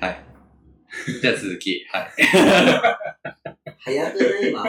[0.00, 0.24] はい。
[1.20, 1.86] じゃあ続き。
[1.92, 2.10] はい。
[3.78, 4.64] 早くない今。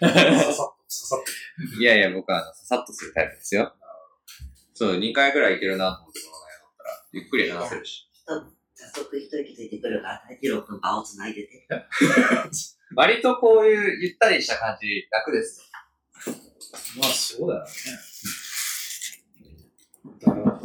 [0.00, 0.52] ささっと、
[0.88, 1.80] ささっと。
[1.80, 3.74] いやいや、僕はあのささっとするタイプですよ。
[4.74, 8.08] そう、2回ぐらいいけるなと思ってもらえなかったら、ゆっくり話せるし。
[8.74, 11.66] 早速一息ついてくるから、大二郎君場を繋いでて。
[12.96, 15.66] 割とこういうゆったりした感じ、楽ですよ。
[16.98, 17.70] まあ、そうだよね。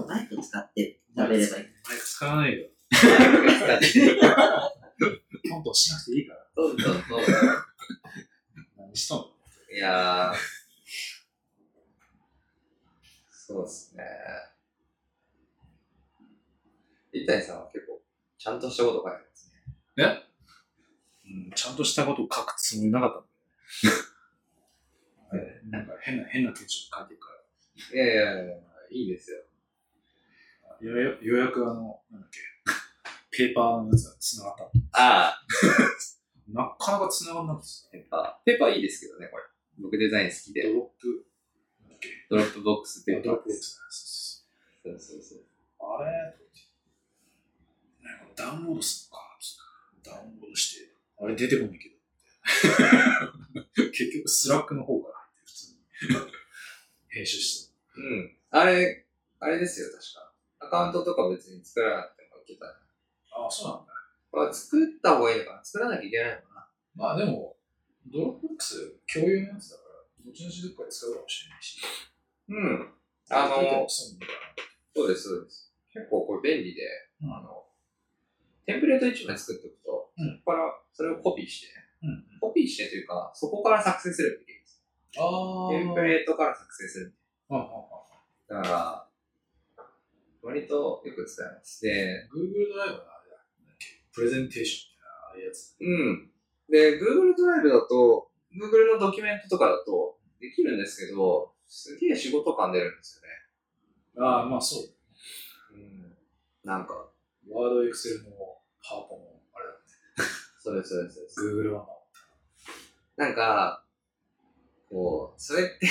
[0.08, 1.64] マイク使って食べればいい。
[1.88, 2.70] マイク使わないよ。
[2.92, 2.98] ト
[5.60, 6.48] ントンしなくていいから。
[8.78, 9.28] 何しとんの？
[9.74, 10.36] いやー。
[13.30, 14.04] そうですね。
[17.14, 18.02] 伊谷さんは結構、
[18.38, 19.52] ちゃんとしたこと書いてます
[19.98, 20.24] ね。
[21.26, 23.26] うん、ちゃんとしたことを書くつもりなかっ
[25.32, 25.62] たんだよね。
[25.70, 27.28] なんか変な、変なテンションで書いてるか
[27.96, 28.04] ら。
[28.04, 28.54] いやいやいや、
[28.92, 29.38] いいですよ。
[30.82, 32.40] よようやくあの、なんだっけ、
[33.38, 34.64] Paper のやつが繋がった。
[35.00, 35.44] ああ、
[36.50, 39.44] なかなか繋がんなくてさ、 Paper。Paper いいですけどね、これ。
[39.80, 40.64] 僕デザイン好きで。
[40.64, 44.48] Drop、Dropbox Paper Dropbox
[44.84, 45.40] そうそうそう。
[45.80, 46.12] あれ？
[48.02, 51.96] なんかダウンロードするのかダウンロードして、あれ出てこないけど。
[53.92, 55.78] 結局 Slack の方から入って普通に
[57.10, 58.38] 編集してうん。
[58.50, 59.06] あれ、
[59.40, 60.34] あれですよ、確か。
[60.60, 62.66] アカウントとか別に作らなくてもいけた。
[63.38, 63.44] た。
[63.44, 63.94] ああ、そうなんだ。
[64.32, 67.56] まあ、作った方がいいのかな作らなきゃいけないのかなまあでも、
[68.12, 71.80] Dropbox 共有のやつだから、どっちのちどっかで使うかもしれないし。
[72.50, 72.94] うん。
[73.30, 75.74] あのそうです、そうです。
[75.94, 76.82] 結構これ便利で、
[77.22, 77.38] な。
[77.38, 77.66] あの、
[78.66, 81.68] テンプレート1枚作っておくと、うんそこからそれをコピーして、
[82.04, 82.26] うん。
[82.40, 84.84] コピーしてというか、そこから作成するってできるんです。
[85.18, 87.14] あテンプレートから作成する。
[87.50, 87.60] ああ。
[87.60, 88.62] ああ。
[88.62, 89.08] だから、
[90.42, 91.82] 割とよく使います。
[91.84, 92.96] で、Google ドライブ。
[92.96, 93.17] な
[94.18, 95.78] プレゼンテーションみたいな、ああいうやつ。
[95.80, 96.32] うん。
[96.74, 104.28] で、Google ドライブだと、Google のドキュメントとかだとできるんですけど、すげえ仕事感出るんですよね。
[104.28, 105.76] ああ、まあそう。
[105.76, 106.18] うん。
[106.64, 106.94] なんか、
[107.48, 108.32] ワード、エクセルの
[108.82, 109.78] パワポも、あれだね。
[110.58, 111.42] そうです、そうですそうです。
[111.42, 111.88] Google は
[113.18, 113.86] なんか、
[114.90, 115.88] こう、それって、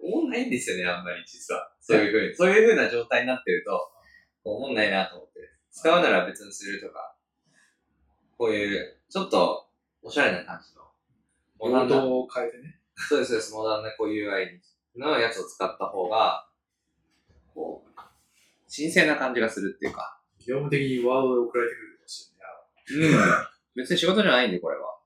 [0.00, 1.72] 思んないんですよね、あんまり実は。
[1.80, 3.70] そういうふうに、そういうふうな状態になってると、
[4.42, 5.32] こう思んないなと思って。
[5.70, 7.16] 使うなら別にするとか、
[8.42, 9.68] こういう、ちょっと、
[10.02, 10.82] おしゃれな感じの、
[11.60, 12.80] モダンな、を変えてね。
[12.96, 14.58] そうです、そうです、モダンなこういう UI
[14.98, 16.48] のやつを使った方が、
[17.54, 18.00] こう、
[18.66, 22.32] 新鮮な感じがするっていうか、業務的にワードで送られてくるかもし
[22.96, 23.14] れない。
[23.14, 23.46] うん。
[23.76, 24.98] 別に仕事じゃないんで、これは。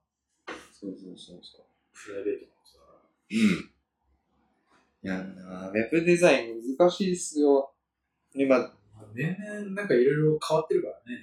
[0.71, 1.65] そうそうそうそう。
[1.93, 2.79] プライベートのさ。
[3.29, 3.37] うん。
[5.03, 7.71] いやなウェブデザイン難しいっすよ。
[8.33, 8.71] 今、まあ
[9.13, 11.21] 年々なんかいろいろ変わってるからね。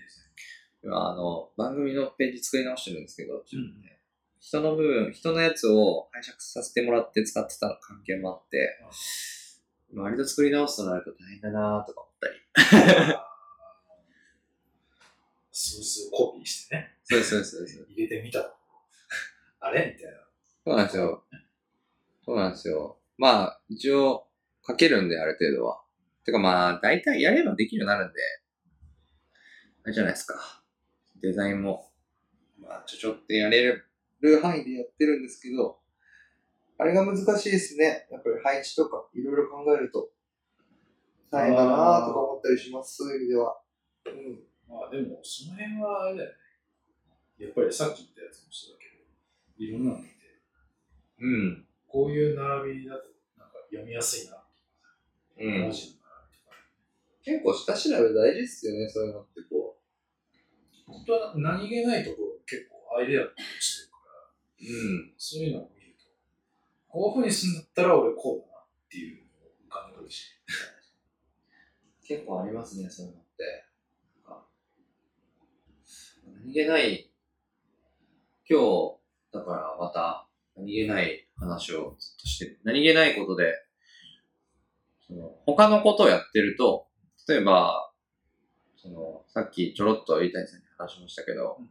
[0.84, 3.98] 今あの、番組のページ作り直してるんですけど、うんね
[4.38, 8.78] 人の部分、人のやつを拝借させてもらって使ってた関係もあって、
[9.94, 12.34] 割と作り直すとなると大変だなとか思ったり。
[15.50, 16.98] 数数コピーしてね。
[17.04, 17.86] そうそうそうです。
[17.88, 18.54] 入れてみたら。
[19.60, 20.18] あれみたいな。
[20.64, 21.24] そうなんですよ。
[22.26, 22.98] そうなんですよ。
[23.16, 24.28] まあ、一応、
[24.66, 25.82] 書けるんで、ある程度は。
[26.24, 28.20] てかまあ、大体やればできるようになるんで、
[29.84, 30.63] あれじゃないですか。
[31.24, 31.90] デザインも、
[32.60, 33.64] まあ、ちょちょってやれ
[34.20, 35.78] る範囲でやってるんですけど、
[36.76, 38.06] あれが難しいですね。
[38.10, 40.10] やっぱり配置とか、いろいろ考えると、
[41.30, 42.96] 大変だなとか思ったりします。
[42.96, 43.58] そういう意味では。
[44.06, 44.40] うん。
[44.68, 46.36] まあでも、その辺はあれだよね。
[47.38, 50.12] やっぱりさっき言ったやつもそうだけど、いろんなの見て、
[51.20, 51.66] うん。
[51.88, 53.08] こういう並びだと
[53.38, 54.44] なんか読みやすいな。
[55.40, 55.72] うん文。
[55.72, 56.56] 字の並びとか。
[57.24, 59.63] 結構下調べ大事っすよね、そういうのってこ
[60.86, 63.30] 本当は何気ないところ結構アイデアと
[63.60, 64.72] してるから、う。
[64.72, 65.12] うん。
[65.16, 66.04] そういうのを見ると、
[66.88, 70.34] こういうふうにするんだったら俺こうだなっていうのを浮かんでくるし。
[72.06, 73.64] 結構ありますね、そういうのって。
[76.44, 77.10] 何気ない、
[78.48, 78.96] 今日、
[79.32, 82.60] だからまた、何気ない話をずっとしてる。
[82.64, 83.54] 何気ないことで、
[85.06, 86.86] その、他のことをやってると、
[87.26, 87.90] 例えば、
[88.76, 91.68] その、さっきちょろっと伊谷さんに話しましたけど、うん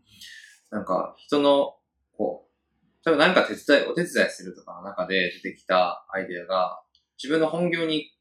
[0.74, 1.76] なんか、人の、
[2.18, 6.82] こう、例えば何か手伝い、お手伝いするとかの中で出てきたアイデアが、
[7.22, 8.12] 自分の本業に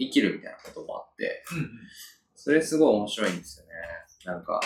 [0.00, 1.44] 生きるみたいなこともあって、
[2.34, 3.72] それすごい面白いんですよね。
[4.24, 4.60] なんか、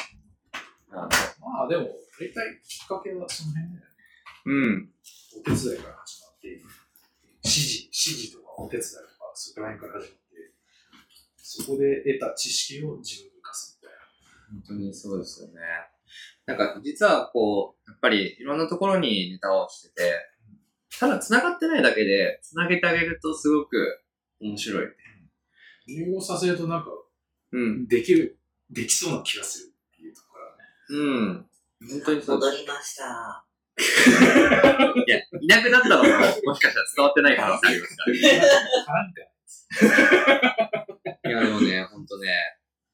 [0.91, 1.89] あの、まあでも、
[2.19, 3.87] 大体きっかけはその辺だよね。
[4.47, 4.91] うん、
[5.39, 10.53] お手伝いから始まって、指示、指示とかお手伝いとか、そこら辺から始まって、
[11.37, 13.36] そこで得た知識を自分。
[14.51, 15.55] 本当にそうですよね。
[16.47, 20.13] なんか、実はこう、やっぱりいろんなところにネタをしてて、
[20.99, 24.03] ただ繋がってないだけで、繋げてあげるとすごく
[24.41, 24.87] 面白い。
[25.87, 26.91] 融合させるとなんか、
[27.53, 27.87] うん。
[27.87, 28.39] できる、
[28.71, 30.67] できそうな気がするっていうところはね。
[30.91, 31.91] うん。
[31.91, 32.53] 本当にそうです。
[32.53, 33.45] 戻りました。
[33.79, 38.05] いや、いなくなったのも、もしかしたら伝わってない可能性ありますか
[38.93, 39.03] ら。
[39.03, 39.21] なんか、
[41.29, 42.31] いや、でもね、ほんとね、い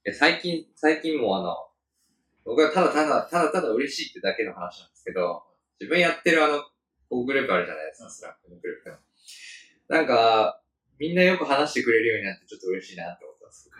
[0.04, 1.56] や最近、最近もあの、
[2.44, 5.44] 僕はただただ、ただただ嬉しいってだけの話なんですけど、
[5.80, 6.62] 自分やってるあの、
[7.08, 8.96] こうグループあるじゃないですか、 Slack のグループの。
[9.88, 10.60] なんか、
[10.98, 13.70] みんなよく話してくれるようになってちょっと嬉しいなって思ってます。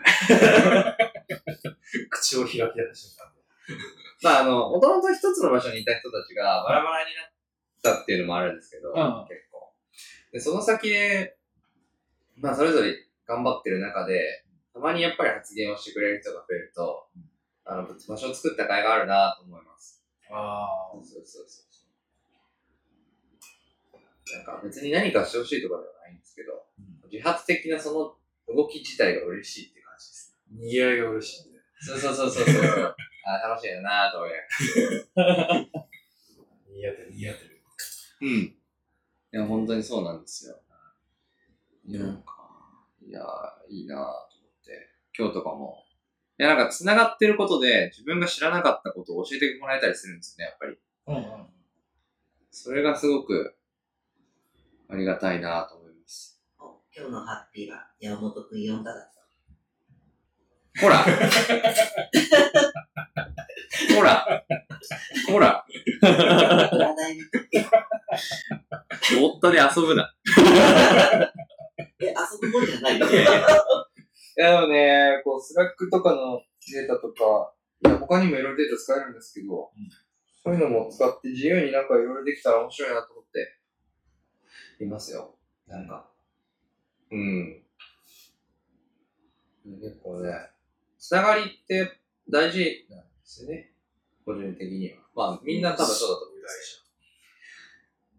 [2.09, 3.33] 口を開き出した瞬間
[4.23, 9.73] まああの、もともと一つの場所にいた人たちがバラバラになったっていうのもあるんですけど、ん結構。
[10.31, 11.37] で、その先で、
[12.37, 12.95] まあそれぞれ
[13.27, 14.42] 頑張ってる中で、
[14.73, 17.07] たまにやっぱり発言をしてくれる人が増えると、
[17.65, 20.03] あの、場所を作った甲斐があるなと思います。
[20.31, 21.63] あそうそうそうそう。
[24.35, 26.65] なんか別に何かしてほしいとかではないんですけど、
[27.11, 28.17] 自発的なそ
[28.47, 30.35] の動き自体が嬉しいって感じです。
[30.49, 31.59] にぎわいが嬉しいんで。
[31.79, 32.95] そうそうそうそうそう。
[33.25, 34.31] あ楽しいよなと思い
[35.15, 35.55] ながら
[36.67, 37.61] にぎわってる、にぎわってる。
[38.21, 38.29] うん。
[38.29, 38.57] い
[39.31, 40.59] や、本当にそうなんですよ。
[41.85, 43.21] いや、なんか、いや、
[43.69, 44.32] いいなぁ。
[45.17, 45.85] 今日とかも。
[46.39, 50.77] いや、なんか、繋がってることで、自分が知らなかったことを教えてもらえたりするんですよね、やっぱり。
[51.07, 51.47] うんうん。
[52.49, 53.55] それがすごく、
[54.89, 56.41] ありがたいなぁと思います。
[56.59, 59.13] お今日のハッピーは山本くん呼んだだった。
[60.81, 61.05] ほら
[63.95, 64.45] ほら
[65.27, 65.65] ほら
[69.21, 70.13] 夫で 遊ぶな。
[71.99, 73.07] え、遊ぶもんじゃないよ。
[74.37, 76.41] いや、でもね、こう、 Slack とかの
[76.71, 77.53] データとか、
[77.85, 79.71] いや、他にもいろいろデータ使えるんですけど、
[80.43, 83.59] そういうのも使って自由になんかいろいろできたら面白いなと思って、
[84.83, 85.35] いますよ。
[85.67, 86.09] なんか。
[87.11, 87.63] うん。
[89.79, 90.31] 結構ね、
[90.97, 93.71] つながりって大事なんですよね。
[94.25, 94.97] 個人的には。
[95.15, 96.83] まあ、みんな多分そうだと思います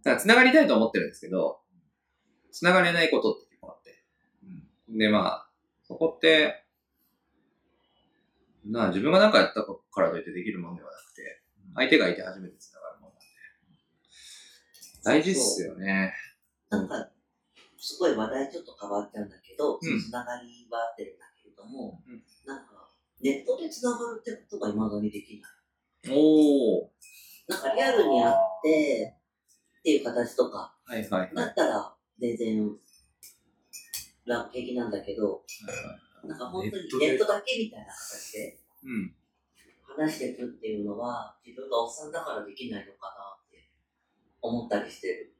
[0.04, 0.16] けど。
[0.16, 1.60] つながりたいと思ってるんですけど、
[2.52, 4.04] つながれないことって結構あって。
[4.88, 5.43] で、まあ、
[5.86, 6.64] そこって、
[8.64, 11.42] なあ、自分が何かやったからといってできるものではなくて、
[11.74, 13.26] 相手がいて初めて繋がるものなんで。
[15.04, 16.14] 大事っすよね。
[16.70, 17.10] なんか、
[17.78, 22.88] すごい話題ちょっと変わっちゃうんだけど、んそのつながりはあってるんだけれども、うんなんか、
[23.20, 25.52] ネットでつながるってことが未だにできない。
[26.10, 26.88] おー。
[27.48, 29.16] なんかリアルに会って、
[29.80, 31.34] っていう形とか、はいはいはい。
[31.34, 32.78] だったら全然、
[34.26, 35.42] 楽平なんだけど、
[36.24, 39.14] なんか本当にネットだけみたいな形でうん。
[39.96, 43.70] 話していくっていうのは、自分がおっさんだからできないのかなって
[44.42, 45.34] 思ったりしてる。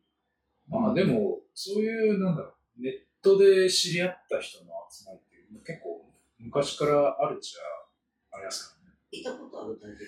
[0.69, 2.93] まあでも、そういう、なんだろう、ネッ
[3.23, 6.07] トで知り合った人の集まりっていうの結構
[6.39, 8.97] 昔からあるっちゃありますからね。
[9.13, 9.99] 聞いたことあるだけで、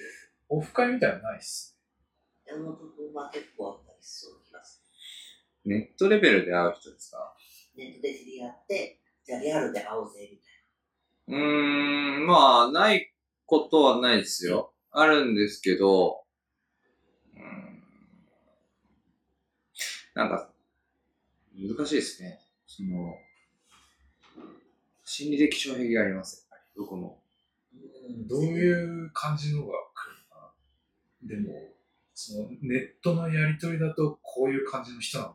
[0.49, 1.77] オフ会みたいなのないっす
[2.47, 4.83] 山本君は結構あったりしそうな気がす
[5.65, 7.35] ネットレベルで会う人ですか？
[7.36, 7.36] る。
[7.77, 10.57] ネットで知り合って、じゃあリアルで会おうぜ、みたい
[11.29, 13.13] うーん、まあ、ない
[13.45, 14.73] ことはないですよ。
[14.91, 16.25] あるんですけど、
[17.35, 17.83] うーん、
[20.15, 20.51] なんか、
[21.55, 22.41] 難しいですね。
[22.67, 23.17] その、
[25.05, 26.83] 心理的障壁があります、やっぱり。
[26.83, 27.23] どこも。
[27.73, 27.83] な。
[28.09, 30.53] うんどういう感じのが来るのか
[31.23, 31.29] な。
[31.29, 31.77] でも、
[32.15, 35.35] そのネットのやりとりだとこういう感じの人なんだ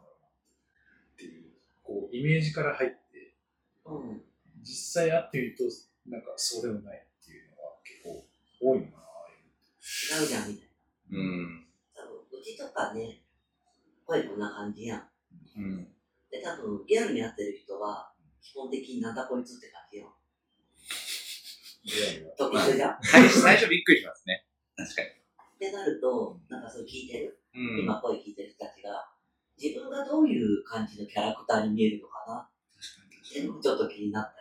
[1.92, 3.36] こう、イメージから入って、
[3.86, 4.22] うん。
[4.64, 5.64] 実際会ってみると、
[6.08, 8.26] なんかそうでもないっていうのが結構
[8.62, 10.22] 多いのかな。
[10.22, 10.70] 違うじゃん、みたい
[11.12, 11.66] うん。
[11.94, 12.02] な。
[12.04, 13.20] 多分、うちとかね、
[14.06, 15.10] 声こんな感じやん。
[15.58, 15.88] うん。
[16.32, 20.16] で、多分、リアルに会ってる人は、基本的になんだこいつって感じよ。
[22.38, 22.92] と一緒じゃん。
[22.94, 24.46] っ最初、最初びっくりしますね。
[24.78, 25.10] 確かに。
[25.60, 27.84] てなると、なんかそう聞いてる、うん。
[27.84, 29.11] 今声聞いてる人たちが、
[29.62, 32.50] 自分がどういう感じのキャラクターに見えるのかな？
[33.30, 34.36] っていうのもちょっと気になったよ。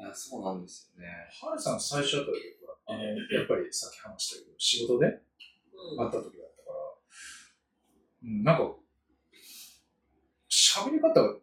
[0.00, 1.08] いや、そうなんですよね。
[1.40, 2.34] ハルさん最初会った時
[2.66, 6.76] は、あの、やっぱりさっき話したけど、仕事でうん会った時だったから、
[8.24, 8.74] うん、なんか、
[10.50, 11.38] 喋り方が違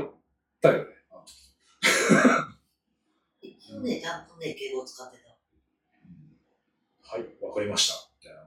[0.00, 0.08] っ
[0.62, 0.90] たよね。
[3.42, 5.28] 一応ね、ちゃんとね、敬語を使ってた。
[7.06, 7.94] はい、わかりました。
[8.18, 8.40] みたいな。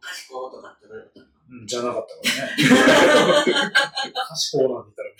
[0.00, 3.72] 賢いとかってどういうことなのうん、じゃなかったからね。
[4.28, 5.10] 賢いなんて言ったら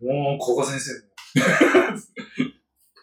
[0.00, 1.14] もう、もう、古賀先生も。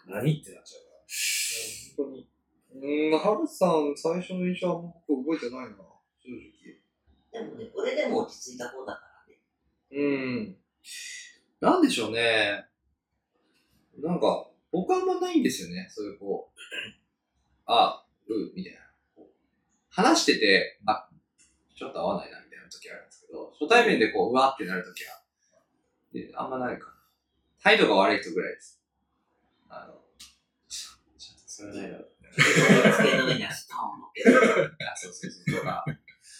[0.07, 2.11] 何ってなっちゃうから。
[2.11, 2.25] 本
[2.73, 5.81] うん、ハルさん、最初の印象は僕覚えてないな、正
[7.31, 9.39] でもね、俺でも落ち着いた方だからね。
[9.91, 10.03] 直。
[10.03, 10.05] う
[10.41, 10.57] ん。
[11.59, 12.65] なんでしょうね。
[13.99, 15.87] なんか、僕はあんまないんですよね。
[15.91, 16.59] そういうこう、
[17.65, 18.79] あ、う、みたいな。
[19.89, 21.09] 話してて、あ、
[21.81, 25.17] ちょっと合わないな、みたいな時あるんですけど、初対面でこう、うわってなる時は、
[26.13, 26.93] であんまないかな。
[27.63, 28.79] 態度が悪い人ぐらいです。
[29.67, 29.93] あの、
[30.67, 32.11] ちょっとそれはないだろう。
[32.37, 34.29] 机の上に足パーン乗っけて。
[34.85, 35.57] あ、そうそうそう。
[35.57, 35.83] とか、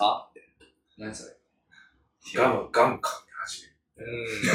[0.01, 0.48] あって。
[1.00, 1.36] 何それ。
[2.36, 3.63] ガム、ガム噛み始
[3.98, 4.12] める。
[4.12, 4.27] うん。
[4.29, 4.45] そ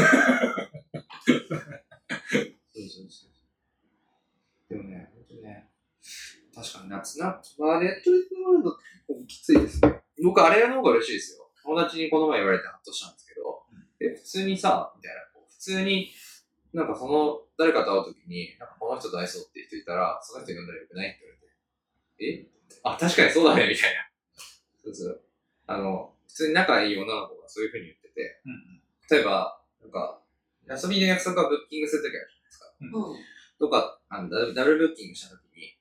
[2.79, 4.71] うそうそう。
[4.71, 5.69] でもね、本当にね、
[6.55, 8.37] 確かに夏な、まあ、ネットで結
[9.09, 10.06] 構きついですね。
[10.23, 11.51] 僕、あれの方が嬉しいですよ。
[11.63, 13.63] 友達にこの前言われてハッとしたんですけど、
[14.01, 16.13] え、普通にさ、みたいな、こう普通に、
[16.73, 22.47] なんかその、誰かと会うときに、なんかこの人と会いそうって人いたら、その人呼んだらよくないって言われて、え？
[22.83, 24.09] あ、確かにそうだね、みたいな。
[24.85, 25.21] そうそう。
[25.67, 28.43] あの、普通に仲いい女の子がそういう風に言ってて、
[29.11, 30.21] 例えば、なんか、
[30.69, 32.75] 遊びの約束はブッキングするときあるじゃないですか。
[32.81, 33.19] うん。
[33.59, 35.79] とか、あのダブルブッキングしたときに、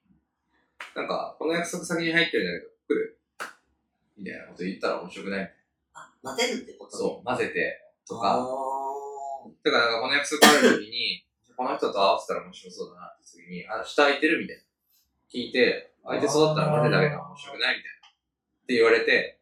[0.95, 2.71] なんか、この約束先に入ってるんだけど、
[4.25, 5.53] みたいなこと言ったら面白くない？
[5.93, 7.77] あ、混ぜるってことそう、混ぜて、
[8.09, 8.41] とあか、
[9.63, 11.21] だからなんかこの約束あるときに、
[11.55, 14.63] この人と合わせたら面白そうだなって時に、あ、下空いてるみたいな。
[15.29, 18.07] 聞いて、空いてそうだったら混ぜたら面白くないみたいな。
[18.09, 19.39] って言われて、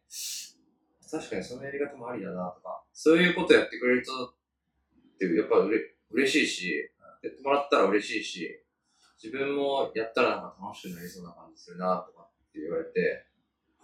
[1.10, 4.34] 確かにそのやり方もありだなとか、そういうことやってくれる人っ
[5.18, 5.78] てやっぱうれ
[6.10, 6.90] 嬉しいし、
[7.22, 8.60] やってもらったら嬉しいし、
[9.22, 13.24] 自分もやったらなんか楽しくなりそうな感じするなとかって言われて、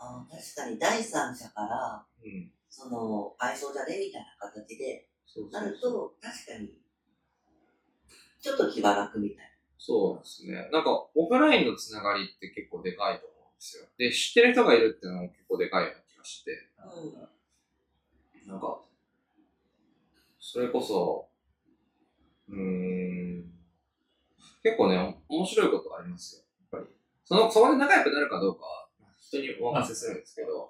[0.02, 2.50] あー確かに第三者から、うん。
[2.70, 3.98] その、愛想じゃね？
[3.98, 6.70] みたいな形で、そうなると、確かに、
[8.40, 9.46] ちょっと気が楽みたい
[9.78, 10.68] そうですね。
[10.72, 13.86] なんか、オフラインのつながりって結構でかいと思うんですよ。
[13.98, 16.52] で、知ってる人がいるっていうのも結構でかいような気がして。
[16.78, 16.92] な。
[16.92, 18.48] うん。
[18.48, 18.82] なんか、
[20.38, 21.28] それこそ、
[22.48, 23.52] うーん、
[24.62, 26.42] 結構ね、面白いことありますよ。
[26.72, 26.94] やっぱり。
[27.24, 28.89] その、そこで仲良くなるかどうかは、
[29.30, 30.68] 人にお任せするんですけど、やっ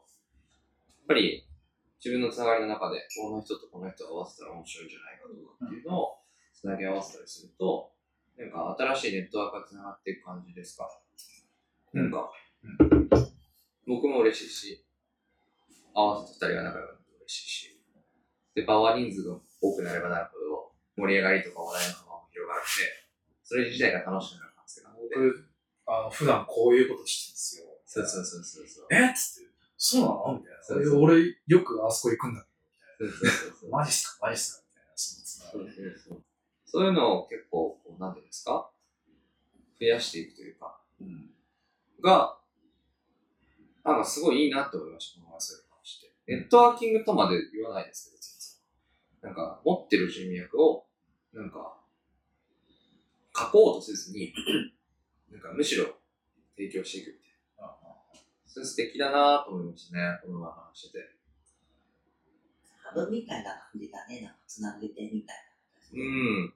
[1.08, 1.48] ぱり、
[1.96, 6.18] 自分のつながりの中で、この人とこの人を合わせたら面白いんじゃないかとかっていうのを、
[6.52, 7.92] つなぎ合わせたりすると、
[8.36, 10.88] なんか新しいネットワークがつながっていく感じですか？
[11.92, 12.30] なんか、
[13.86, 14.84] 僕も嬉しいし、
[15.92, 17.80] 合わせて二人が仲良くなって嬉しいし、
[18.54, 22.70] で、場は人数が多くなればなるほど、盛り上がりとか話題の幅も広がるので、
[23.42, 25.00] それ自体が楽しくなる可能性があって。
[25.02, 25.48] 僕、
[25.86, 27.69] あの、普段こういうことしてるんですよ。
[27.92, 28.86] そうそうそうそうそう。
[28.92, 29.14] えっ？
[29.14, 30.38] つって、そうなの？
[30.38, 30.62] みたいな。
[30.62, 32.46] そうそう俺、よくあそこ行くんだ
[32.98, 34.26] けそうそうそうそうど、マジっすか？
[34.28, 34.64] マジっすか？
[34.70, 35.74] みたいな、そのつなそうがり。
[35.74, 36.22] そうそう
[36.66, 36.84] そう。
[36.84, 38.70] いうのを結構、こうなんていうんですか？
[39.80, 41.30] 増やしていくというか、うん。
[42.00, 42.38] が、
[43.82, 46.12] なんかすごいいいなって思いました、この話に関して。
[46.28, 49.32] ネットワーキングとまで言わないですけど、全然。
[49.32, 50.86] なんか、持ってる人脈を、
[51.32, 51.76] なんか、
[53.36, 54.32] 書こうとせずに、
[55.32, 55.86] なんかむしろ
[56.56, 57.29] 提供していくみたい
[58.52, 61.10] それ素敵だなと思いましたね、この前話してて。
[62.82, 64.22] 株みたいな感じだね。
[64.22, 65.36] なんか繋げてみたい
[65.94, 66.02] な。
[66.02, 66.54] うん。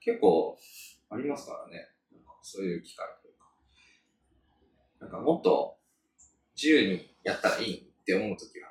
[0.00, 0.56] 結構
[1.10, 1.90] ありますからね。
[2.10, 3.44] なんかそういう機会というか。
[5.00, 5.76] なんかもっと
[6.56, 8.70] 自由にやったらいいって思うときは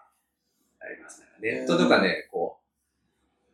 [0.81, 1.27] ありますね。
[1.39, 2.57] ネットとかね、こ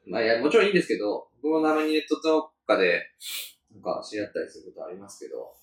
[0.07, 3.11] う、まあいや、もちろんいいんですけど、僕もたまにネットとかで、
[3.73, 5.53] なんか知り合ったりすることありますけど、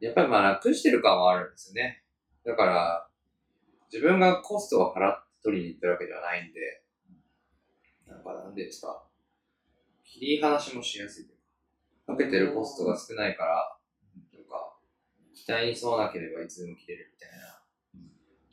[0.00, 2.02] やっぱりまあ楽してる感はあるんですよね。
[2.44, 3.08] だから、
[3.92, 6.82] 自分がコストを払って取りに行ってるわけではないんで、
[8.06, 9.04] なんかなんでですか？
[10.04, 11.38] 切り離しもしやすいという
[12.06, 13.78] か、かけてるコストが少ないから、
[14.34, 14.76] なんか、
[15.34, 17.30] 期待にそうなければいつでも切れるみたい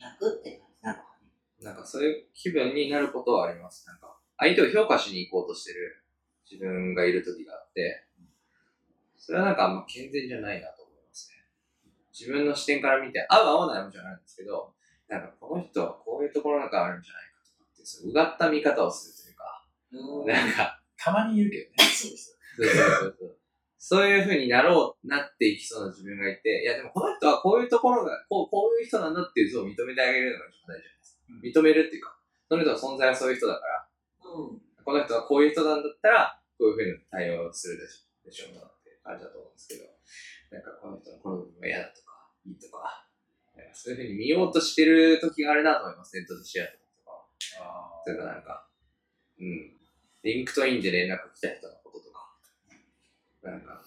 [0.00, 1.28] な、楽って感じなのかね。
[1.60, 3.86] なんかそういう気分になることはあります。
[3.86, 6.04] なんか、相手を評価しに行こうとしてる
[6.50, 8.06] 自分がいる時があって、
[9.18, 10.87] それはなんかあんま健全じゃないなと。
[12.18, 14.74] 自分の視点から見て、合う合わないもじゃないんですけど、
[15.08, 21.76] なんかこの人はこういうところがあるんじゃないかとかって、そういううがった見方をするというか、うんなんか、たまにいるけどね。
[21.78, 22.38] そうです。
[22.56, 23.38] そうそうそうそう。
[23.78, 31.62] そういう風になろう、なっていきそうな自分がいて、いやでもこの人はこういうところが、こうこういう人なんだっていう図を認めてあげるのが一番大事じゃないですか。
[31.62, 33.88] 認めるっていうか、その人の存在はそういう人だから、
[34.26, 34.60] うん。
[34.84, 39.84] この人はこういう人なんだったら、こういう風に対応するでしょでしょうなって感じだと思うんですけど、
[40.50, 42.07] なんかこの人のこの部分が嫌だとか、
[42.48, 43.06] いいとか、
[43.74, 46.78] そういう風に見ようとしてる時があるなと思います、ネットでシェアとか。
[47.60, 48.66] あそれからなんか、
[49.38, 49.72] うん。
[50.22, 52.36] LinkedIn で連絡来た人のこととか、
[53.42, 53.82] なんか、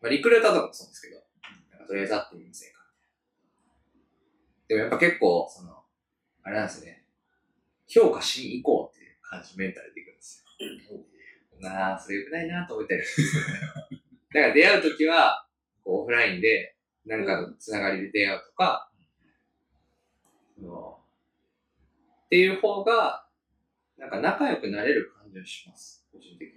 [0.00, 1.16] まあ、リクルーターとかもそうですけど、
[1.70, 2.78] なんかとりあえず会ってみませんか
[4.68, 5.82] でもやっぱ結構、その、
[6.42, 7.04] あれなんですよね。
[7.86, 10.44] 評価しに行こうっていう感じ、メンタルでいくんです
[10.90, 10.98] よ。
[11.60, 14.02] なあ、それ良くないなと思ったりするんですよね。
[14.34, 15.48] だから出会うときは、
[15.84, 16.76] こうオフラインで、
[17.08, 18.90] 何かのつながりで出会うとか、
[20.54, 21.00] その
[22.26, 23.26] っていう方が、
[23.96, 26.06] なんか仲良くなれる感じがします。
[26.12, 26.54] 個人的に。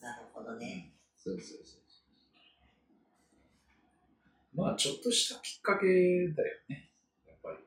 [0.00, 0.92] なるほどね。
[1.16, 1.84] そうそうそう。
[4.54, 6.90] まあ、ちょっとしたきっかけだよね。
[7.26, 7.58] やっぱり。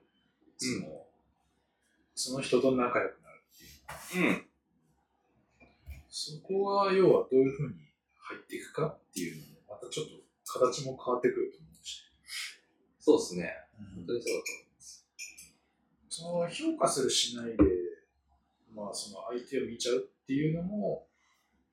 [0.57, 1.05] その、
[2.15, 4.29] その人と仲良くなるっていう。
[4.29, 4.45] うん。
[6.09, 7.75] そこは、要はどういうふうに
[8.17, 10.11] 入っていくかっていうのも、またちょっと
[10.45, 11.66] 形も変わってくると思うし。
[13.07, 13.53] そうですね。
[13.95, 15.07] 本当にそうだと思います。
[16.09, 17.53] その評価するしないで、
[18.75, 21.07] まあ、その相手を見ちゃうっていうのも、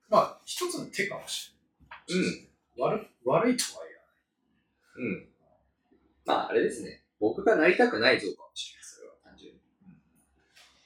[0.09, 1.53] まあ、一つの手かもし
[2.09, 2.25] れない。
[2.25, 3.83] うん悪い悪いとは
[4.97, 5.29] うん。
[6.25, 7.03] まあ、あれですね。
[7.19, 8.85] 僕がなりたくない像かもしれない。
[8.85, 9.61] それは単純に。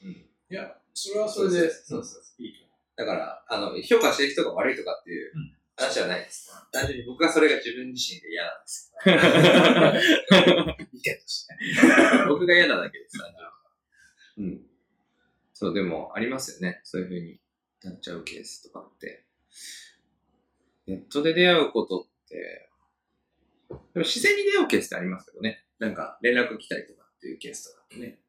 [0.05, 0.27] うん。
[0.49, 0.73] 言わない。
[0.73, 2.43] いや、それはそれで、そうそうそう。
[2.43, 2.61] いいと
[2.97, 6.51] だから、あの、評価してる人が悪いとかっていううん話はないです。
[6.73, 8.99] 単純に僕はそれが自分自身で嫌なんですよ。
[10.93, 11.61] 意見としてね。
[12.29, 13.19] 僕が嫌なだけです。
[14.39, 14.67] うん。
[15.55, 16.81] そう、でも、ありますよね。
[16.85, 17.41] そういう風に
[17.83, 19.25] なっちゃうケースとかって。
[20.87, 22.71] ネットで出会うことって、
[23.69, 25.65] でも自然に出会うケースってありますけどね。
[25.79, 28.21] なんか、連絡来たりとかっていうケースとかってね。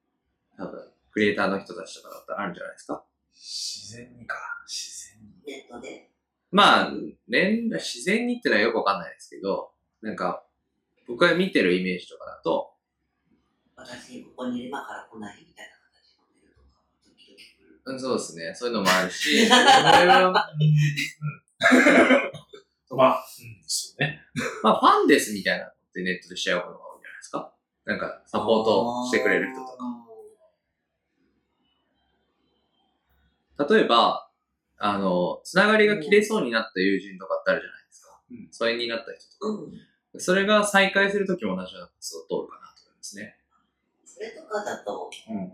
[0.58, 3.06] 多分、クリエイターの人たちとかだったらあるんじゃないですか。
[3.34, 4.36] 自然にか。
[4.68, 5.44] 自然に。
[5.46, 6.09] ネットで。
[6.52, 6.92] まあ、
[7.28, 10.44] 連絡、自然にってのはよくわかんないですけど、なんか、
[11.08, 12.74] 僕が見てるイメージとかだと、
[13.76, 16.68] 私、ここに今から来ないみたいな形のメールとか、
[17.04, 17.82] 時々来る。
[17.86, 18.54] うんそうですね。
[18.54, 20.34] そういうのもあるし、 それは、うん。
[22.98, 23.24] まあ、うん、
[23.66, 24.22] そうね。
[24.64, 27.54] まあ、ファンですみたいなのってネットでしちゃうことが多いんじゃないですか。
[27.86, 29.68] なんか、サポートしてくれる人と
[33.66, 33.74] か。
[33.74, 34.29] 例えば、
[34.80, 38.22] あの、つながりが切れそうになった友人とかってあるじゃないですか。
[38.32, 39.48] うん疎遠になった人とか。
[40.14, 40.20] うん。
[40.20, 43.38] それが再開するときも同じようなを通るかなと思いますね。
[44.06, 45.52] それとかだと、うん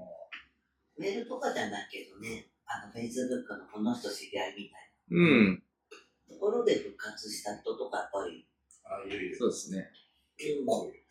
[0.98, 5.64] メールとかじゃないけどね、あの、Facebook のこの人知り合いみたいうん。
[6.30, 8.48] なところで復活した人とか、やっぱり、
[8.86, 9.38] あ、いるいる。
[9.38, 9.90] そうですね。
[10.38, 11.04] 結構いる。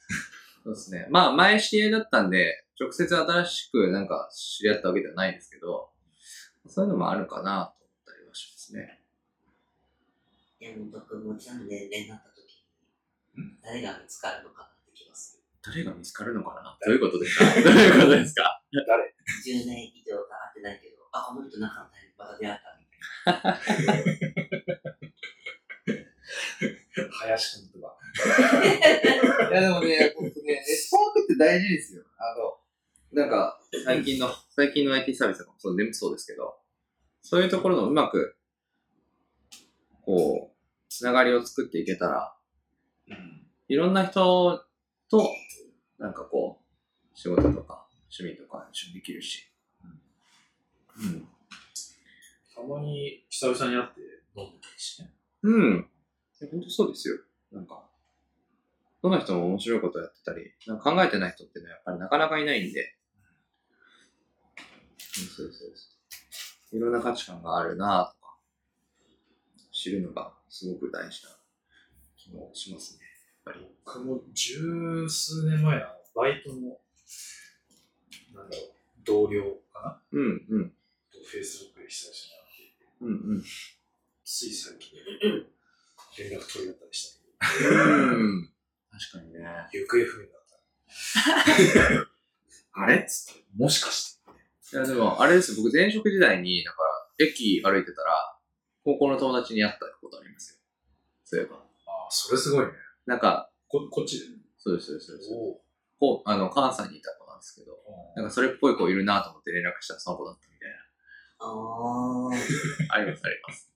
[0.65, 1.07] そうですね。
[1.11, 5.91] まあ、前知り合いだったんで、直接新しくなんか知り合ったわけではないですけど、
[6.67, 7.84] そういうのもあるかなと
[8.73, 9.01] 思ったりはしますね。
[10.61, 12.65] 山本君もちゃんと年齢になった時
[13.37, 16.79] に、誰が見つかるのかなって気がす誰が見つかるのかな？
[16.85, 17.45] どういうことですか？
[17.61, 18.63] どういうことですか？
[18.87, 19.05] 誰？
[19.05, 19.15] る。
[19.45, 23.61] 10年以上が会ってないけど、あ、この人仲のタイまた出会ったみた
[26.01, 26.07] い
[27.11, 27.99] 林くんとか。
[29.51, 32.05] いやでもね、本当ね、ネットワークって大事ですよ。
[32.19, 32.61] あの、
[33.13, 36.57] なんか、最近の、最近の IT サービスとかもそう全部そうですけど、
[37.23, 38.37] そういうところのうまく、
[40.05, 40.57] こう、
[40.89, 42.37] つながりを作っていけたら、
[43.09, 43.47] うん。
[43.69, 44.65] いろんな人
[45.11, 45.29] と、
[45.99, 47.87] なんかこう、仕事とか、
[48.17, 49.49] 趣味とか一緒にできるし。
[50.97, 51.29] うん。
[52.55, 54.01] たまに久々に会って
[54.37, 55.13] 飲んでもいいしね。
[55.43, 55.89] うん。
[56.51, 57.19] 本当そうですよ。
[57.53, 57.85] なんか、
[59.03, 62.95] どの人も面白いことやってたり、なんか考えてない人ってのはやっぱりなかなかいないんで、
[64.57, 65.89] うん、そうそうそ
[66.73, 66.77] う。
[66.77, 68.24] いろんな価値観があるなとか、
[69.85, 71.37] 知るのがすごく大事な
[72.17, 73.05] 気もしますね。
[73.45, 73.67] やっぱり。
[73.85, 76.79] 僕も十数年前のバイトの、
[78.33, 78.71] なんだろう、
[79.05, 79.43] 同僚
[79.75, 80.19] かな？
[80.19, 80.71] うん、うん、
[81.13, 83.45] と Facebook で久々に会って、うん、うん。
[84.25, 84.99] つい最近
[86.19, 87.73] 連絡取り合ったりしたけう
[88.39, 88.51] ん。
[88.91, 89.41] 確かにね。
[89.71, 90.45] ど、行方不明だっ
[91.93, 92.11] た。
[92.81, 92.97] あれ？
[93.01, 94.77] っつって、もしかして。
[94.77, 96.79] いや、でも、あれですよ、僕前職時代に、だか
[97.19, 98.34] ら、駅歩いてたら、
[98.85, 100.59] 高校の友達に会ったことありますよ。
[101.25, 101.57] そういえば。
[101.57, 101.61] あ
[102.07, 102.73] あ、それすごいね。
[103.07, 104.27] なんか、ここっちで？
[104.59, 105.31] そうです、そうですそうです。
[105.33, 105.61] お
[105.99, 107.79] こう、あの、関西にいた子なんですけど、
[108.17, 110.71] なんかそれっぽい子いるなと思って連絡したらその子だったみたい
[111.39, 112.31] あー。
[112.91, 112.95] な。
[112.95, 113.71] あります、あります。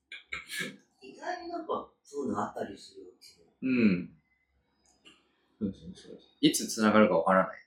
[1.03, 3.09] 意外になんか、そういうのあったりする
[3.61, 4.15] うん。
[5.59, 6.19] そうそうそう。
[6.41, 7.59] いつ繋がるかわからない。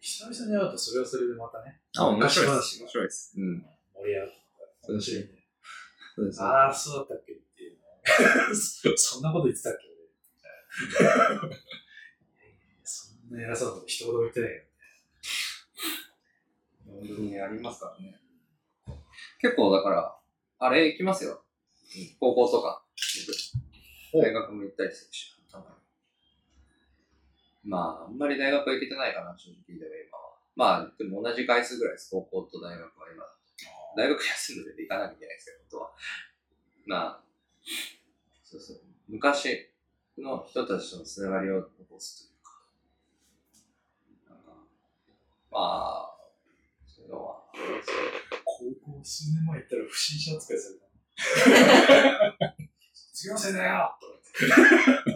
[0.00, 2.82] 久々に会うとそれはそれでまたね、あ、面白いで昔す。
[2.82, 3.34] 面白いです。
[3.36, 3.66] うん。
[3.94, 4.43] 盛り上がって
[6.14, 6.42] そうです。
[6.42, 8.54] ああ、そうだったっけっていうの。
[8.54, 9.94] そそんなこと言ってたっけ俺
[11.02, 11.56] いやいやいや
[12.84, 14.62] そんな偉そうなこと一言も言ってないよ。
[16.86, 18.20] 本当にありますからね。
[19.40, 20.18] 結構だから、
[20.58, 21.44] あれ行きますよ。
[22.20, 22.84] 高校とか。
[24.12, 25.58] 大学も行ったりするし、た
[27.64, 30.24] まあ、あんまり大学は行けてないかな、正直でも今は。
[30.54, 33.24] まあ、でも同じ回数ぐらいです、高校と大学は今。
[33.96, 35.90] 大学休んでて行かなきゃいけないですけど、本当は。
[36.86, 37.20] まあ、
[38.44, 38.80] そうそう。
[39.08, 39.70] 昔
[40.18, 42.62] の人たちとのつながりを残すというか。
[44.30, 44.50] なんか、
[45.50, 46.16] まあ、
[46.86, 47.42] そういうのは
[48.44, 48.64] 高
[48.98, 50.84] 校数年前行ったら不審者扱いされた。
[52.92, 54.54] 卒業生だよとか言っ
[55.04, 55.10] て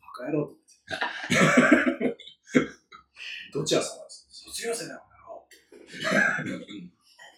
[0.00, 0.64] バカ野郎と思って。
[3.52, 5.02] どちら様です卒業生だよ、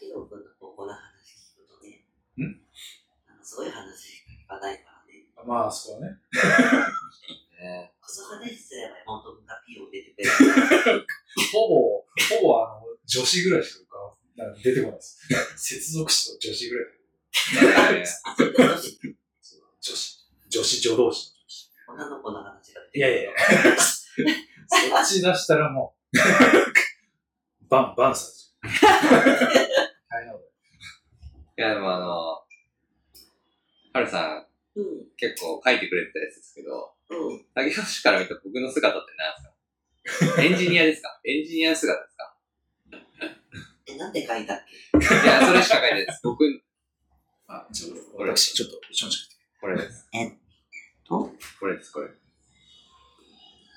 [0.00, 2.04] ヒロ君の高校の話聞くとね、
[2.36, 2.42] ん
[3.28, 5.26] なんかすごい話しかないからね。
[5.46, 6.18] まあ、そこはね。
[7.60, 7.92] ね。
[8.00, 11.06] クソ話すれば山本君が P を出てくれる。
[11.52, 11.74] ほぼ、
[12.40, 13.98] ほぼあの、女子ぐらいしか浮か
[14.36, 15.18] ばなんか出てこないです。
[15.56, 16.86] 接続詞と女子ぐらい。
[17.96, 18.06] 女
[18.76, 19.00] 子
[19.80, 20.26] 女子。
[20.48, 21.32] 女子助動詞。
[21.88, 23.32] 女の子の話が出ていやいやいや。
[23.78, 26.18] そっち出したらもう、
[27.68, 29.56] バン、バンされちゃう。
[30.10, 30.40] 大変なこ
[31.58, 32.06] いや、でもあの、
[33.92, 34.45] はるさん、
[35.16, 37.44] 結構書いてくれてたやつですけど、うん。
[37.54, 40.42] 竹吉から見た僕の姿って何ですか？
[40.42, 41.20] エンジニアですか？
[41.24, 42.36] エンジニア姿ですか？
[43.88, 44.60] え、なんで書いたっ
[44.92, 44.98] け？
[44.98, 46.20] いや、それしか書いてないです。
[46.22, 46.64] 僕、と
[47.48, 49.16] あ、ちょっと、私、ちょっと、少々。
[49.60, 50.06] これです。
[51.04, 51.32] と？
[51.60, 52.10] これです、これ。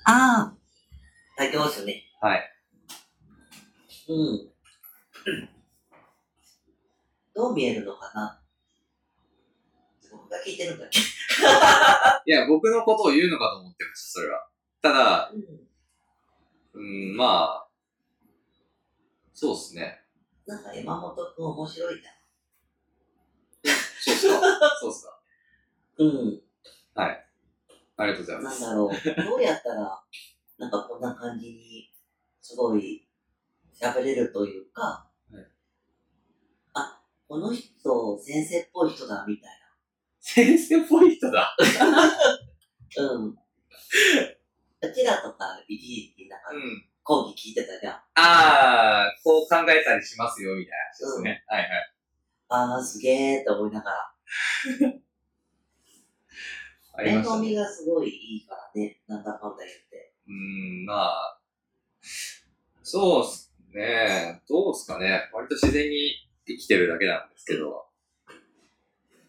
[0.04, 0.56] ああ、
[1.36, 2.02] 竹雄ですね。
[2.20, 2.52] はい。
[4.08, 4.50] うん。
[7.34, 8.42] どう見えるのかな？
[10.10, 10.98] 僕が聞いてるんだっけ？
[12.26, 14.48] いや、僕のことを言うのかと思ってました、それは。
[14.82, 15.68] ただ、うん。
[16.72, 17.68] うん、まあ、
[19.34, 20.04] そうっすね。
[20.46, 22.10] なんか山本くん面白いな。
[23.64, 24.40] そうっすか。
[24.80, 25.20] そうっすか。
[25.98, 26.42] うん。
[28.00, 28.62] ありがとうございます。
[28.62, 29.24] なんだろう。
[29.30, 30.02] どうやったら、
[30.56, 31.92] なんかこんな感じに、
[32.40, 33.06] すごい、
[33.78, 35.46] 喋れるというか、はい
[36.72, 39.59] あ、この人、先生っぽい人だ、みたい
[40.20, 41.56] 先生っぽい人だ。
[41.78, 43.04] な。
[43.04, 43.30] うん。
[43.30, 43.36] う
[44.94, 46.84] ちらとか、一時期なんかうん。
[47.02, 48.00] 講義聞いてたじゃん。
[48.14, 51.44] あー、こう考えたりしますよ、みたいな話ですね。
[51.48, 51.68] はいはい。
[52.48, 54.14] あー、すげーって思いながら。
[57.02, 60.12] 面倒見がすごいいいからね、なんだかんだ言って。
[60.26, 61.40] うーん、まあ、
[62.82, 64.42] そうっすね。
[64.48, 65.30] どうっすかね。
[65.32, 67.89] 割と自然に生きてるだけなんですけど。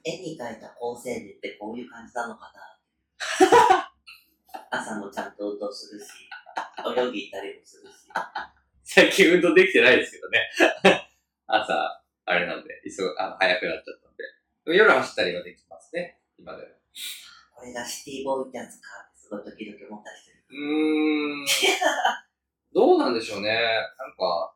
[0.03, 3.91] 絵に描いた高青年ってこういう感じなのかな
[4.69, 6.05] 朝もちゃんと運動するし、
[6.79, 8.07] 泳ぎ行ったりもするし。
[8.83, 10.49] 最近運動できてないですけどね。
[11.47, 14.77] 朝、あれなんで、急ぐ、あの、早くなっちゃったんで。
[14.77, 16.19] 夜走ったりはできますね。
[16.37, 16.67] 今でも。
[17.55, 20.43] これがシティボーイってやつかってすごい時々思ったりしてる。
[20.49, 21.45] うーん。
[22.73, 23.49] どうなんでしょうね。
[23.51, 24.55] なんか、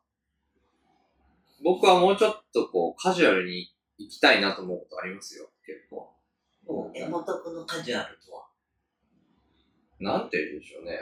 [1.62, 5.48] 僕はもうちょっとこう、カジュアルに行きたいなと思うことありますよ。
[5.64, 6.12] 結構。
[6.66, 8.48] もう、山本君のカジュアルとは？
[9.98, 10.98] なんて言うんでしょうね。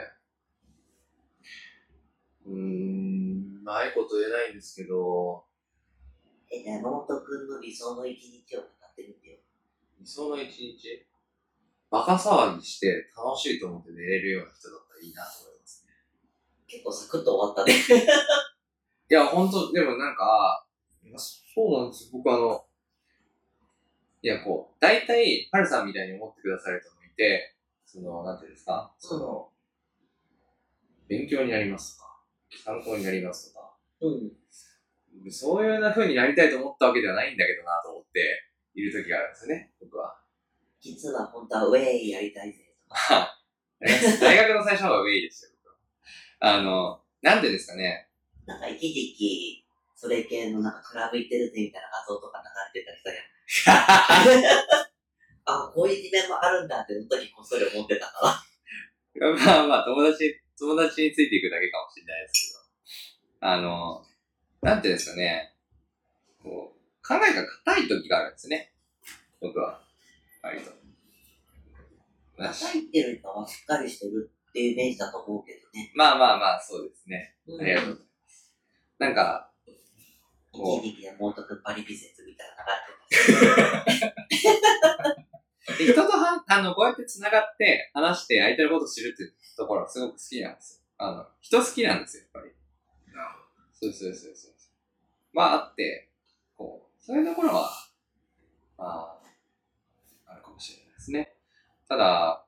[2.45, 5.45] うーん、うまいこと言えないんですけど、
[6.51, 9.37] え、山本君の理想の一日を語ってみてよ。
[9.99, 11.05] 理想の一日？
[11.89, 15.93] バカ騒ぎして楽しいと思って寝れるような人だったらいいなと思いますね。
[16.67, 17.73] 結構サクッと終わったね。
[19.09, 20.65] いや、ほんと、でもなんか、
[21.53, 22.09] そうなんですよ。
[22.13, 22.65] 僕あの、
[24.25, 27.53] いや、こう、大体、ハルさんみたいに思ってくださる人もいて、
[27.85, 29.49] その、なんていうんですか、その、
[31.07, 32.23] 勉強になりますとか、
[32.65, 34.09] 参考になりますとか、う
[35.29, 35.31] ん。
[35.31, 40.17] そういうな風になりたいと思ったわけではないんだけどなと思っている時があるんですよね、僕は。
[40.81, 43.37] 実は本当はウェイやりたいぜとか。
[44.19, 45.77] 大学の最初の方がウェイですよ、僕は。
[46.39, 48.09] あの、なんでですかね。
[48.47, 52.41] なんか一時期、それ系のなんかクラブ行ってるぜみたいな画像とか
[52.73, 53.34] 流れてたりしたやん。
[55.45, 58.45] あ、こういう一面もあるんだってその時こっそり思ってたか
[59.15, 59.31] ら。
[59.35, 62.53] まあまあ、友達、友達についていくだけかもしれないです
[63.39, 63.47] けど。
[63.47, 64.05] あの、
[64.61, 65.53] なんていうんですかね。
[66.41, 68.73] こう、考えが硬い時があるんですね。
[69.39, 69.81] 僕は。
[70.41, 70.71] 割と。
[72.37, 75.91] まあ叩いてる人はしっかりしてるっていうイメージだと思うけどね。
[75.95, 77.37] まあまあまあ、そうですね。
[77.47, 78.53] うんありがとうございます。
[78.99, 79.51] なんか、
[80.55, 90.81] こう一時期でモート君パリピ説みたいなの流れて人とは、あの、こうやって繋がって話して相手のことを知るっていうところはすごく好きなんですよ。
[90.97, 93.13] あの、人好きなんですよ、やっぱり。
[93.13, 93.35] なるほ
[93.73, 94.53] そうそうそうそう。
[95.33, 96.09] まああって、
[96.55, 97.69] こう、そういうところは、
[98.77, 101.35] まあ、あるかもしれないですね。
[101.89, 102.45] ただ、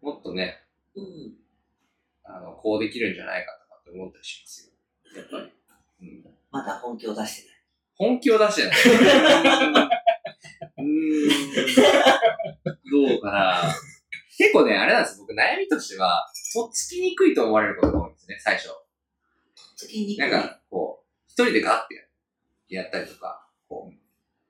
[0.00, 0.64] もっとね、
[0.94, 1.34] うん。
[2.24, 4.72] あの、こうできるんじゃないかとかって思ったりします
[5.14, 5.20] よ。
[5.20, 5.52] やっぱり。
[6.02, 7.56] うん、まだ本気を出してない。
[7.96, 8.76] 本気を出してない。
[10.78, 11.28] うーん。
[13.08, 13.74] どうかな。
[14.36, 18.70] 結構ね、あれなんです僕悩みとしては、とっつきにくいと思われることが多いんですね、最初。
[19.76, 22.08] 次になんか、こう、一人でガッて
[22.68, 23.92] やったりとか、こ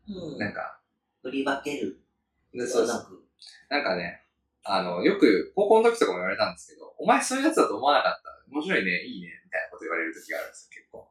[0.08, 0.38] うう、ん。
[0.38, 0.80] なんか、
[1.22, 2.00] 振り分ける。
[2.54, 3.24] でそうなく。
[3.68, 4.24] なんかね、
[4.62, 8.30] あの、よく高校の時とかも言われたんですけど、お前そういうやつだと思わなかった。
[8.50, 11.08] 面白いね、いいね、みたいなこと言われる時があるんですよ、結構。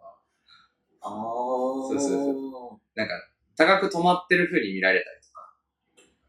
[1.01, 1.11] ああ。
[1.11, 3.13] そうそうなんか、
[3.55, 5.55] 高く止まってる風に見られたりとか、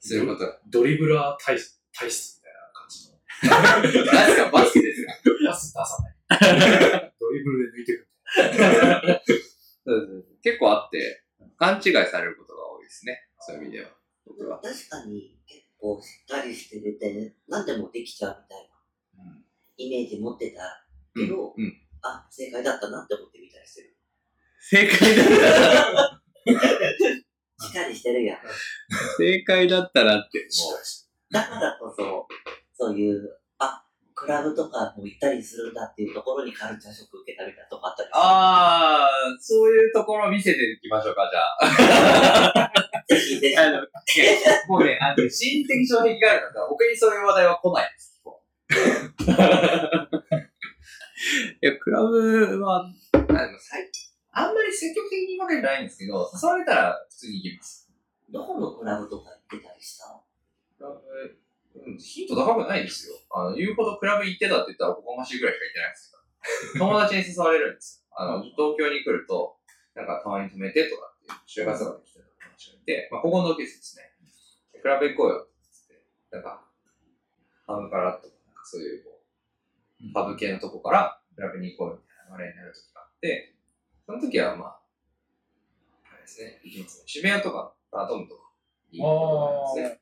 [0.01, 0.61] することが。
[0.69, 1.59] ドリブラー体
[1.93, 3.19] 体質みたいな感じの。
[4.13, 5.13] 何ですか、バスケですか
[5.47, 7.13] パス出さない。
[7.21, 8.09] ドリブルで抜いてくる。
[9.27, 11.25] そうそうそう結構あって、
[11.57, 13.29] 勘違いされることが多いですね。
[13.41, 13.91] そういう意味では。
[14.27, 14.61] 僕は。
[14.61, 18.71] 確かに結構しっかりしてて、何でもできちゃうみたいな
[19.77, 21.83] イメージ持ってたけど、うん。
[22.03, 23.90] あ、正解だったなって思ってみたりしてる。
[24.61, 25.41] 正解だったら、
[26.47, 26.53] し
[27.71, 28.39] っかりしてるやん。
[29.17, 30.47] 正解だったらって、もう。
[31.33, 32.27] だからこそ、
[32.77, 33.83] そういう、あ、
[34.15, 38.13] クラブとかも行ったりするんだっていうところにカルチャーショック受けたみたいなとこあったりする。
[38.15, 41.41] あー、そういうところ見せていきましょうか、じゃ
[42.65, 42.73] あ。
[43.09, 43.57] ぜひぜひ。
[43.57, 43.81] あの、
[44.69, 48.11] もうね、あの、心理的障壁があるのが、僕にそういう話題は来ないです。
[51.63, 53.27] いや、クラブは、あでも
[53.59, 57.91] 最近、あんまり積極的に言うわけじゃないんですけど、誘われたら普通に行きます。
[58.31, 60.21] どこのクラブとか行ってたりした？
[60.79, 61.01] クラブ、
[61.83, 63.15] うん、ヒント高くないですよ。
[63.31, 66.87] あの、言うほどクラブ行ってたって言ったらおこがましいぐらいしか行ってないですけど。
[66.87, 68.07] 友達に誘われるんですよ。
[68.17, 69.59] あの、東京に来ると、
[69.95, 74.13] なんかたまに泊めてとかっていう、就活とかで来てた友達がいて、まあ、ここの同級生ですね。
[74.81, 75.53] クラブ行こうよって
[75.91, 76.65] 言って、なんか、
[77.67, 79.21] ハブからとか、なんかそういう、こ
[80.01, 83.55] う、ハブ系のとこからクラブに行こうよみたいな流れになる時があって、
[84.11, 84.81] その時はまあ、
[86.13, 87.05] あれですね、行きますね。
[87.07, 88.43] 渋谷とか、アトムとか、
[88.91, 90.01] いいとこすね。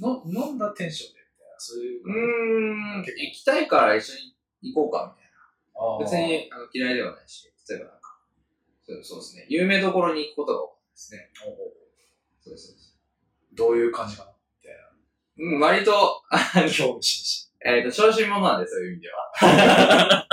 [0.00, 2.02] の飲んだテンションでみたいな、そういう。
[2.02, 4.14] うーん、行きたいから一緒
[4.62, 5.98] に行こうかみたいな。
[6.00, 8.16] 別にあの嫌いではないし、例えばなんか、
[8.86, 11.30] そうそうですね、有名どころに行くことが多かったですね。
[12.40, 12.96] そうですそうです。
[13.52, 14.32] どういう感じかな？
[14.62, 14.76] みたい
[15.36, 16.38] うん、割と、あ。
[16.74, 20.26] 興味津えっ、と、小心者なんで、そういう意味では。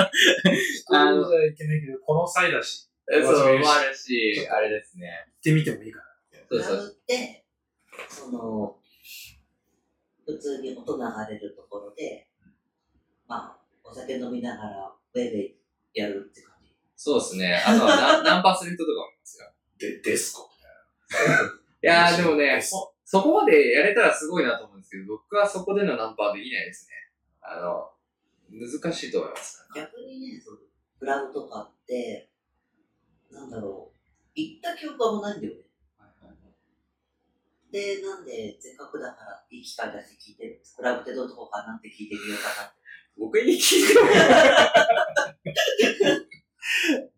[0.89, 1.01] 々。
[1.01, 5.07] あのそうじゃいけないけど、この際だし、えそう、もあるし、あれですね。
[5.07, 6.05] 行ってみてもいいかな。
[6.49, 7.45] そうそうクラブって、
[8.07, 8.77] その、
[10.25, 12.29] 普通に音流れるところで、
[13.27, 15.59] まあ、お酒飲みながら、ウェイウェイ
[15.93, 16.75] やるって感じ。
[16.95, 17.55] そうですね。
[17.55, 19.51] あとはナ、 ナンパする人とかもいますよ。
[19.77, 20.49] で、デスコ。
[21.81, 26.93] いやー、でもね、そ、そこまでやれたらすごいなと思うんですけど、僕はそこでのナンパはできないですね。
[27.41, 27.91] あの、
[28.51, 29.65] 難しいと思います。
[29.73, 30.57] 逆にね、その
[30.99, 32.28] クラブとかって、
[33.49, 33.97] なんだろう、
[34.35, 35.61] 行った記憶はもうないんだよね。
[37.71, 40.61] で、なんで、せっかくだから、いい機会だし聞いてる。
[40.75, 42.79] クラブってどうとこかなって聞いてみようかなって。
[43.17, 44.07] 僕に聞いても、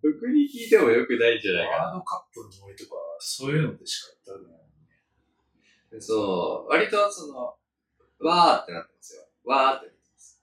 [0.04, 4.60] 僕に聞いてもよくないんじゃないかワールドカップの森とか、そういうのでしか行ったない。
[5.94, 6.02] な。
[6.02, 7.56] そう、割とその、
[8.20, 9.24] わーってなってますよ。
[9.46, 10.42] わーってなってます。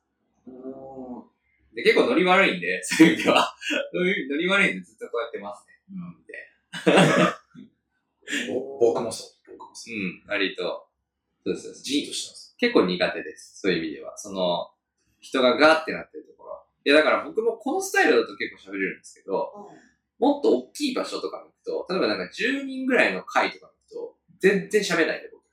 [1.74, 3.54] で、結構ノリ悪いんで、そういう意味では。
[3.92, 5.67] ノリ悪いんでずっとこうやってますね。
[5.90, 6.34] うん、で。
[8.52, 9.52] ぼ僕もそう。
[9.52, 9.94] 僕もそう。
[9.94, 10.88] うん、割と。
[11.44, 11.82] そうです。
[11.82, 12.54] じっとしてます。
[12.58, 13.60] 結構苦手です。
[13.60, 14.16] そういう意味では。
[14.18, 14.70] その、
[15.20, 16.64] 人がガーってなってるところ。
[16.84, 19.70] いや、だから僕もこのスタイルだと結構喋れるんですけど、
[20.18, 25.44] もっと大きい場所とかに行くと、例えばなんか10人ぐらいの会とかに行くと、全然喋れないで僕。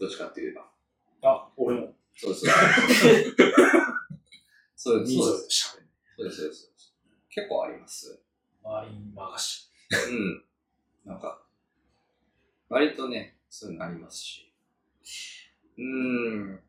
[0.00, 0.70] どっちかって言えば。
[1.22, 1.94] あ、俺も。
[2.16, 2.50] そうそう。
[4.76, 5.12] そうです。
[5.12, 5.48] 人そうです。
[5.48, 5.88] 数で喋る。
[6.16, 6.36] そうです。
[6.36, 6.94] そうです。
[7.30, 8.23] 結構あります。
[8.64, 10.44] 周りに任しうん。
[11.04, 11.42] なんか、
[12.70, 14.52] 割とね、そういうのありますし。
[15.76, 16.60] うーん。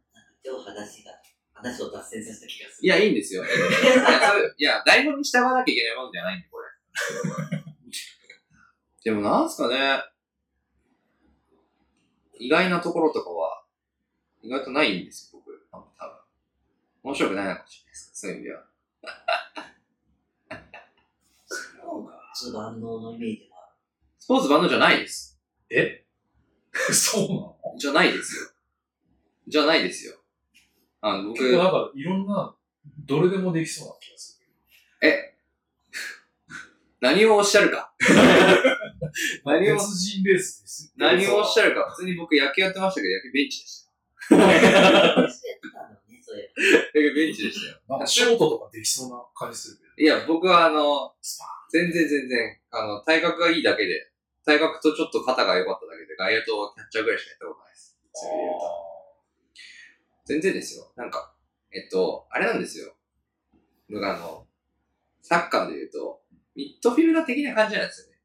[0.44, 1.12] 今日話が、
[1.54, 2.86] 話を脱線させた気がする。
[2.86, 3.44] いや、いいんですよ。
[3.48, 3.56] いや、
[4.58, 6.68] いや台本に従わなきゃいけないものじゃないんで、これ。
[9.06, 10.04] でもなんすかね。
[12.38, 13.64] 意外なところとかは、
[14.42, 15.66] 意外とないんですよ、僕。
[15.72, 15.90] 多分。
[17.04, 18.12] 面白くないのかもしれないです。
[18.14, 18.68] そういう意味では。
[22.36, 23.72] 普通万能のイメージは
[24.20, 25.40] スポーツバンドじゃないです。
[25.70, 26.04] え？
[26.92, 27.56] そうなの？
[27.80, 28.50] じゃないですよ。
[29.48, 30.16] じゃないですよ。
[31.00, 32.54] あの、僕、結構なんか、いろんな、
[33.06, 34.42] どれでもできそうな気がす
[37.00, 37.94] 何をおっしゃるか。
[38.00, 38.08] る。
[39.46, 40.94] 何を別人レースです。
[40.98, 41.90] 何をおっしゃるか。
[41.92, 43.92] 普通に僕野球やってましたけど、野球ベンチでした。
[44.28, 47.78] そうやってたんだろうね、そういえベンチでしたよ。
[47.88, 50.04] なんかショートとかできそうな感じするけど。
[50.04, 54.10] いや、僕はあの、スパ全然全然、あの、体格がいいだけで、
[54.46, 58.00] 体格とちょっと肩が良かっただけで、外野とキャッチャーぐらいしかやったことないです。
[58.14, 58.86] それで言うと。
[60.24, 60.94] 全然ですよ。
[60.96, 61.36] なんか、
[61.74, 62.96] えっと、あれなんですよ。
[63.92, 64.48] 僕あの、
[65.22, 66.22] サッカーで言うと、
[66.56, 68.22] ミッドフィルダー的な感じなんですよね。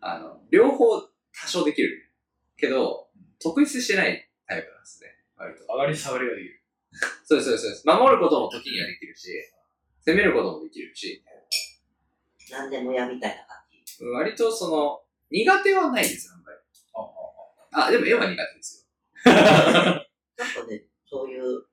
[0.00, 1.08] あの、両方多
[1.46, 2.10] 少できる。
[2.56, 5.08] けど、特筆してないタイプなんですね。
[5.36, 5.64] 割と。
[5.72, 6.62] 上がり下がりができる。
[7.24, 7.86] そうです、そうですそうです。
[7.86, 9.30] 守ることも時にはできるし、
[10.04, 11.22] 攻めることもできるし、
[12.52, 12.58] ば。
[12.58, 14.04] なんでもやみたいな感じ。
[14.04, 16.58] 割とその、苦手はないです、あんまり。
[16.94, 18.88] あああ、でも絵は苦手です
[19.24, 20.04] なんか
[20.68, 21.64] ね、そういう、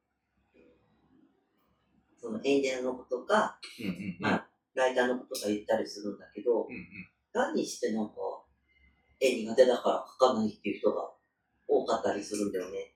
[2.21, 3.87] そのエンジェルのことか、よ。
[3.89, 4.17] うんうんうん。
[4.19, 6.85] まあ、ライターのことか言ったりするんだけど、うんうん。
[7.33, 8.13] 何にしてなんか、
[9.19, 11.11] 絵苦手だから描かないっていう人が
[11.67, 12.95] 多かったりするんだよね。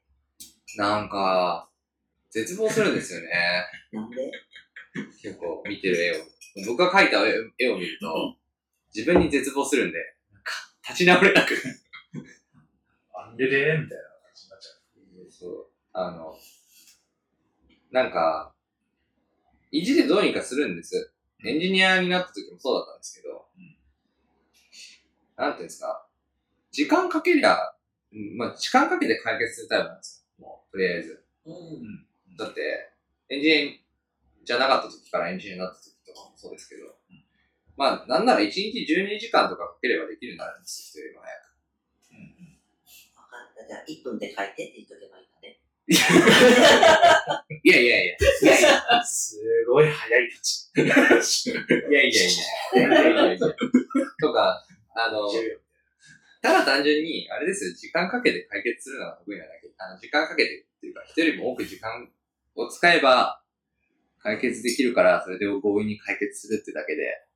[0.78, 1.70] なんか、
[2.30, 3.28] 絶望するんですよね。
[3.92, 4.32] なんで？
[5.22, 6.26] 結構見てる絵を。
[6.68, 8.36] 僕が描いた絵絵を見ると、
[8.94, 9.98] 自分に絶望するんで、
[10.88, 11.56] 立ち直れなく。
[13.16, 14.70] あんででーみたいな感じになっちゃ
[15.28, 15.32] う。
[15.32, 15.68] そう。
[15.94, 16.36] あの、
[17.92, 18.54] なんか、
[19.72, 21.14] 意地でどうにかするんです。
[21.46, 23.48] エンジニアになった時もそうだったんですけど、
[25.36, 26.08] なんていうんですか、
[26.72, 27.58] 時間かけりゃ、
[28.12, 30.46] うんまあ、時間かけて解決するタイプなんですよ。
[30.46, 31.26] もう、とりあえず。
[31.46, 32.38] うん。
[32.38, 32.94] だって、
[33.30, 33.83] エンジ
[34.44, 36.96] じゃなかった時からエンジニアになった時とかもそうですけど、
[37.76, 41.44] まあ、なんなら1日12時間とかかければできるようになるんですよ、人よりも早く。
[43.18, 43.68] わかった。
[43.68, 45.60] じゃあ、1分で書いてって言っとけばいいんだね。
[47.64, 50.76] いやいやいや、いやいや、すごい早い立ち。
[50.76, 51.22] いやいやい
[51.92, 52.12] や、い
[52.74, 53.48] やいやいやいや。
[54.22, 55.30] とか、あの、
[56.42, 59.72] ただ単純に、あれですよ、時間かけて解決するのが得意なだけ。
[59.78, 62.10] あの、時間かけてっていうか、人よりも多く時間
[62.56, 63.43] を使えば、
[64.24, 67.28] 解決できるから、それで強引に解決するってだけで、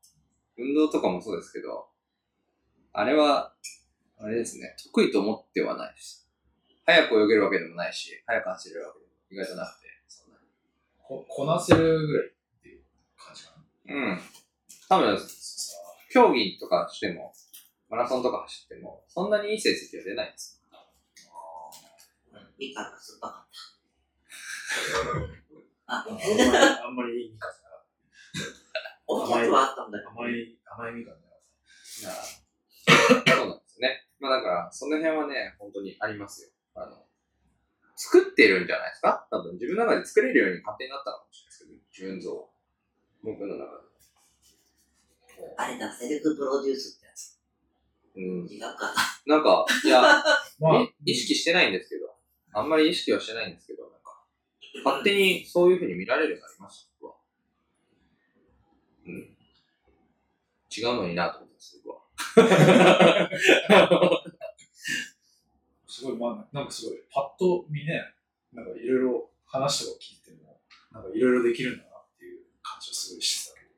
[0.58, 1.90] 運動とかもそうですけど、
[2.94, 3.54] あれは、
[4.18, 6.30] あれですね、得意と思ってはないです。
[6.86, 10.46] 早く泳げるわけでもないし、早く走れるわけでも意外となくて、そんなに
[10.98, 12.82] ここなせるぐらいっていう
[13.18, 13.52] 感じか
[13.86, 13.94] な。
[13.94, 14.20] うん。
[14.88, 15.18] 多分、
[16.10, 17.34] 競技とかしても、
[17.90, 20.64] マラソンとか走っても、そんなにいい成績は出ないんです。
[22.58, 23.52] みかんが酸っぱかっ
[25.38, 25.44] た。
[25.88, 27.86] あ、あんまり、あんまりいいみかんじゃなかっ
[29.08, 30.12] おやつはあったんだけた。
[30.12, 30.20] ど。
[30.20, 32.28] 甘い、甘いみかんじゃなかっ
[33.18, 34.08] いやそうなんですよね。
[34.20, 36.50] まあだから、その辺はね、本当にありますよ。
[36.76, 37.08] あの、
[37.96, 39.28] 作ってるんじゃないですか？
[39.32, 42.54] 多分自分の中で作れるように勝手になったのかもしれないですけど、自分像を。
[43.24, 43.88] 僕の中で。
[45.56, 47.38] あれだ、セルフプロデュースってやつ。
[48.16, 48.48] うん。
[48.50, 48.94] 違うか
[49.26, 49.38] な。
[49.38, 50.24] なんか、いや、 た。
[50.60, 52.16] まあ、い意識してないんですけど、
[52.54, 53.97] あんまり意識はしてないんですけど、
[54.84, 57.18] 勝手にそういう風に見られるようになりました、僕は。
[59.06, 59.38] うん。
[60.76, 63.30] 違うのになと思ってます、僕は。
[65.88, 68.04] すごい、まあ、なんかすごい、パッと見ね、
[68.54, 70.60] なんかいろいろ話とか聞いても、
[70.92, 73.72] なんかいろいろできるんだなっていう感じはすごいしてたけど。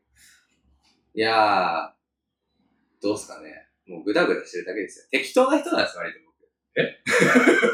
[1.13, 3.67] いやー、どうすかね。
[3.87, 5.05] もうグダグダしてるだけですよ。
[5.11, 6.29] 適当な人なんです、割と僕。
[6.75, 7.01] え？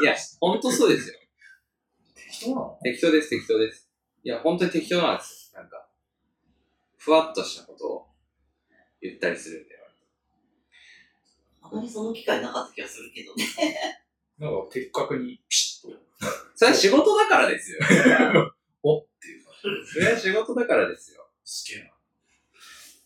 [0.02, 1.18] いや、ほんとそうですよ。
[2.40, 2.78] 適当なの？
[2.82, 3.88] 適当です、適当です。
[4.22, 5.60] いや、本当に適当なんですよ。
[5.60, 5.88] なんか、
[6.98, 8.06] ふわっとしたことを
[9.00, 9.76] 言ったりするんで。
[11.62, 13.44] あまりその機会なかった気がするけどね。
[14.38, 15.98] なんか的確にピシッと、
[16.54, 17.80] それは仕事だからですよ。
[18.84, 19.92] おっていう感じ。
[19.92, 21.28] それは仕事だからですよ。
[21.44, 21.90] すげえな。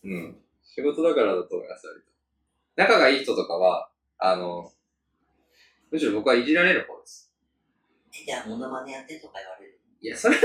[0.03, 0.43] うん。
[0.63, 2.07] 仕事だからだと思います、割と。
[2.75, 4.71] 仲がいい人とかは、あの、
[5.89, 7.30] むしろ僕はいじられる方です。
[8.13, 9.79] えじゃあ、モノマネやってとか言われる。
[10.03, 10.41] いや、それは、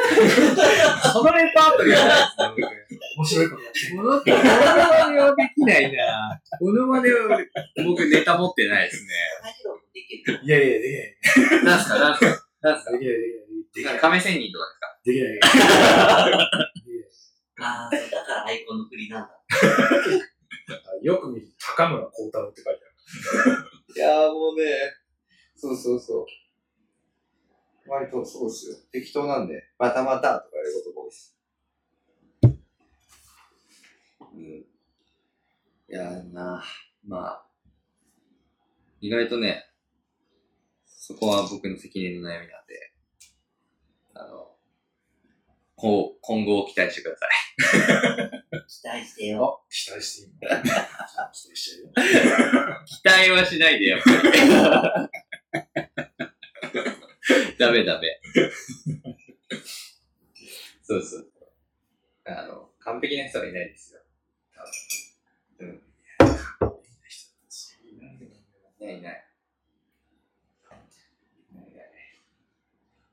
[1.12, 2.12] そのレパートリーはな
[2.52, 3.96] いですね、面白いことやってる。
[3.96, 4.04] 僕。
[4.04, 7.40] モノマネはできないなモノマネは
[7.84, 9.10] 僕ネタ持ってないですね。
[10.44, 11.64] いやいや、できない。
[11.64, 12.26] なんすか、なんすか、
[12.60, 12.92] なんすか？
[12.92, 12.98] で。
[12.98, 13.98] きない、できない。
[13.98, 15.00] 亀仙人とかですか？
[15.06, 15.40] できない。
[17.58, 19.30] ああ、だからアイコンの振りなんだ。
[21.02, 23.64] よく見ると、高村光太郎って書いてある。
[23.96, 24.92] いやーもうね、
[25.56, 26.26] そうそうそう。
[27.88, 28.76] 割とそうですよ。
[28.92, 31.36] 適当なんで、またまたとかやることが多いです。
[34.34, 34.42] うん。
[34.42, 34.66] い
[35.88, 36.64] やーな
[37.06, 37.46] まあ、
[39.00, 39.64] 意外とね、
[40.84, 42.92] そこは僕の責任の悩みなんで、
[44.14, 44.56] あの、
[45.76, 47.30] こう、今後を期待してください。
[48.66, 49.62] 期待してよ。
[49.62, 50.48] あ、期待していいの？
[51.32, 51.92] 期待してるよ。
[52.86, 55.10] 期待はしないで、やっぱ
[55.82, 55.85] り。
[57.58, 58.20] ダメダメ。
[60.82, 61.32] そうそう。
[62.24, 64.00] あの、完璧な人はいないですよ。
[65.60, 65.82] うん。
[68.78, 69.26] いないいない。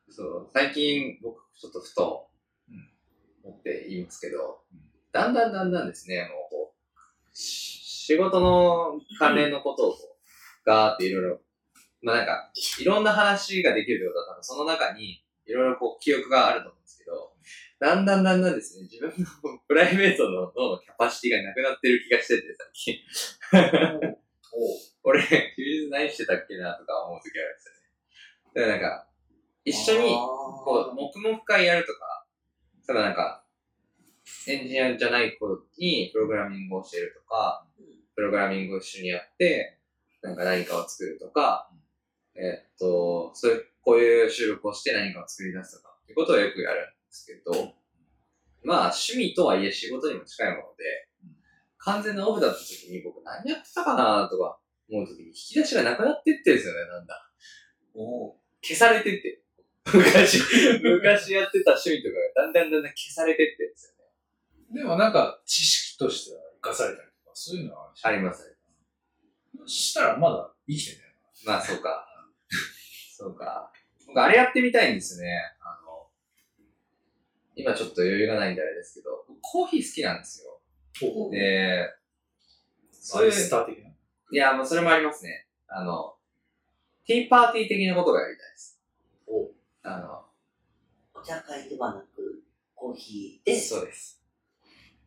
[0.09, 2.29] そう、最近僕ちょっとふと
[3.43, 4.83] 思って言いますけど、うん
[5.13, 11.39] だんだんだんだんですね、もうこう、仕事の関連のことをこうガーっていろいろ、
[12.04, 17.32] まあなんか、いろんな話ができるってことは多分その中にいろいろこう記憶があると思うんですけど、
[17.80, 22.99] だんだんだんだんですね、自分の プライベートの脳のキャパシティがなくなってる気がしてて、最近。
[25.04, 27.80] 俺、休日何してたっけなとか思う時あるんですよね。
[28.54, 29.08] だからなんか、
[29.66, 32.26] 一緒に、こう、黙々会やるとか、
[32.86, 33.43] ただなんか、
[34.47, 35.47] エンジニアじゃない子
[35.78, 37.68] にプログラミングを教えるとか、
[38.16, 39.80] プログラミングを一緒にやって、
[40.22, 41.70] なんか何かを作るとか、
[42.36, 47.73] えっと、そういう、こういう収録をして何かを作り出すとか、っていうことをよくやるんですけど、
[48.63, 51.09] まあ趣味とはいえ仕事にも近いもので、
[51.77, 54.57] 完全なオフだった時に僕何やってたかなとか
[54.89, 57.29] 思う時に引き出しがなくなってってんですよね、なんだ。
[57.93, 59.41] お消されてって。
[59.93, 60.39] 昔、
[60.81, 64.05] 昔やってた趣味とかがだんだんだんだん消されてってんですよ
[64.73, 64.81] ね。
[64.81, 68.55] でもなんか、知識としては生かされたりとか、そういうのはありますね。
[69.67, 71.13] したらまだ生きてんだよ
[71.45, 72.07] まあ、そうか。
[73.24, 73.71] そうか。
[74.07, 75.39] 僕、あれやってみたいんですね。
[75.61, 76.07] あの、
[77.55, 80.59] 今ちょっと余裕がないんであれですけど、僕コーヒー好きなんですよ。
[81.01, 81.30] な。
[81.32, 81.89] で、
[83.13, 83.89] バイスター的な？
[83.89, 85.47] いや、もうそれもありますね。
[85.67, 86.15] あの、
[87.05, 88.82] ティーパーティー的なことがやりたいです。
[89.28, 89.51] お
[89.84, 90.26] あの、
[91.13, 92.43] お茶会ではなく、
[92.76, 94.21] コーヒーで、そうです。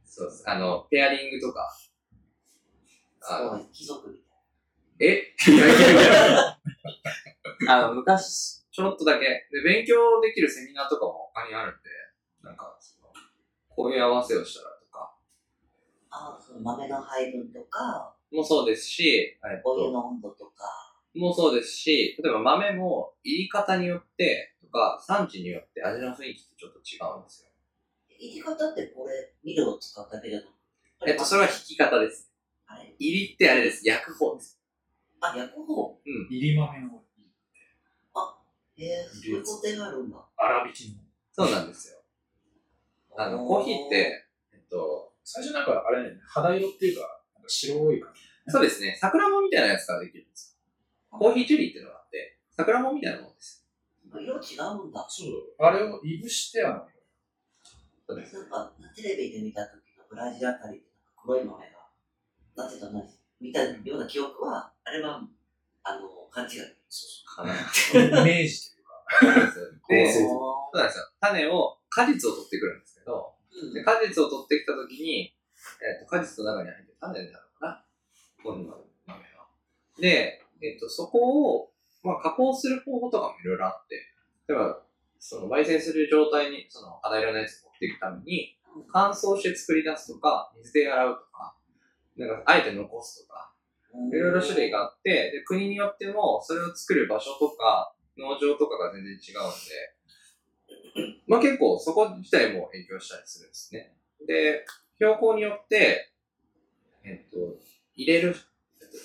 [0.06, 0.48] そうです。
[0.48, 1.70] あの、ペアリングとか。
[3.28, 4.25] あの、そう貴族みたい
[5.00, 5.34] え？
[5.46, 6.58] いやいやいや
[7.68, 9.24] あの、昔、ちょろっとだけ。
[9.50, 11.88] で、勉強できるセミナーとかも他にあるんで、
[12.42, 13.08] なんか、その、
[13.68, 15.14] こういう合わせをしたらとか、
[16.10, 16.16] な。
[16.18, 27.50] ああ、その豆の配分とか、もそうですし、えっと、お湯の温度とか、もそうですし、例えば豆も入り方によって、とか、産地によって味の雰囲気ってちょっと違うんですよ。
[28.18, 30.48] 入り方ってこれ、ミルを使うだけじゃなく
[31.06, 32.30] えっと、それは引き方です。
[32.66, 33.86] あれ入りってあれです。
[33.86, 34.58] 焼く方です。
[35.20, 35.98] あ、焼く方？
[36.30, 37.02] 入り豆の
[38.78, 40.16] えー、そういう工程があるんだ。
[40.36, 41.00] 粗挽きの。
[41.32, 41.96] そうなんですよ。
[43.16, 48.20] あの、コーヒーっ、て、えっと、最初なんかあれね、肌色っていうか、なんか白い感じ。
[48.48, 48.96] そうですね。
[49.00, 50.58] 桜もみたいなやつができるんです
[51.10, 51.18] よ。
[51.18, 53.66] コーヒーチェリーっていうのがあって、桜もみたいなものです。
[54.12, 55.06] 色違うんだ。
[55.08, 56.86] そうあれをいぶして、あの、
[58.06, 58.36] そうです。
[58.36, 60.84] なんか、テレビで見た時のブラジルあたりで
[61.16, 61.70] 黒い豆が、
[62.56, 63.02] なってたな、
[63.40, 65.20] 見たような記憶は、あれは、
[65.82, 66.76] あの、勘違い。
[67.36, 67.52] かな。
[68.22, 69.68] イメージというか。
[69.88, 71.04] で、そうなんですよ。
[71.20, 75.34] 種を、果実を取ってくるんですけど、うんで果実を取ってきたときに、
[75.80, 77.84] えっと果実の中に入ってる種になるのかな？
[78.42, 78.64] この
[79.06, 79.48] 豆は。
[79.98, 81.72] で、えっと、そこを、
[82.02, 83.96] まあ、加工する方法とかもいろいろあって、
[84.46, 84.82] 例えば、
[85.18, 88.58] その、焙煎する状態に、その、肌色のやつを持っていくために、
[88.92, 91.56] 乾燥して作り出すとか、水で洗うとか、
[92.16, 93.52] なんか、あえて残すとか、
[94.12, 99.20] いろいろ種類があって、で、国によっても、それを作る場所とか、農場とかが全然違うん
[101.12, 103.94] で、まあ結構そこ自体も影響したりするんですね。
[104.26, 104.64] で、
[104.96, 106.12] 標高によって、
[107.04, 107.58] えっと、
[107.94, 108.34] 入れる、
[108.80, 108.96] えっと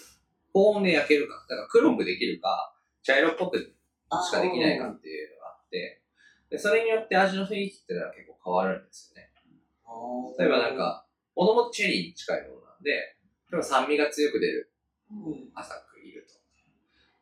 [0.53, 6.01] 高温で焼けるか、だから黒くできるか、茶色っぽくしかできないかっていうのがあって、
[6.49, 9.31] でそれによって味の雰囲気っていうのは結構変わるんですよね。
[10.37, 12.97] 例えばなん、か、もともとチェリーに近いものなんで、例
[13.53, 14.70] えば酸味が強く出るうん、
[15.53, 16.33] 浅くいると。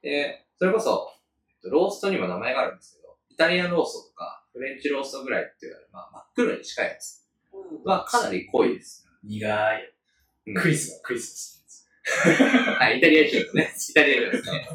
[0.02, 1.12] で、それこそ、
[1.50, 9.08] えっとローストにも名前があるんですけど、イタリアンローストとか、フレンチローストぐらいって言われる、まあ、真っ黒に近いやつうんはかなり濃いです。
[9.24, 9.94] 苦い。
[10.48, 11.60] うんクリスがクリス
[12.80, 13.74] はい、イタリア人ですね。
[13.92, 14.70] イタリア人 ですね。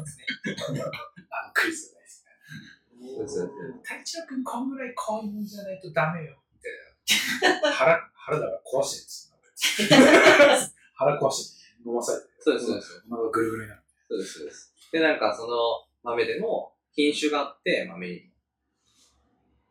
[1.29, 3.51] あのクリスが大好きそうそう
[3.83, 6.37] 太一郎君こんぐらい濃いもんじゃないとダメよ。
[6.53, 7.71] みたいな。
[7.71, 10.75] 腹、腹だから壊してるんです。
[10.95, 12.34] 腹壊して飲まされて。
[12.45, 13.03] そうです、そうです。
[13.09, 13.81] お腹がぐるぐるになる。
[14.07, 14.73] そうです、そうです。
[14.91, 15.57] で、なんかその
[16.03, 18.31] 豆でも品種があって、豆にも。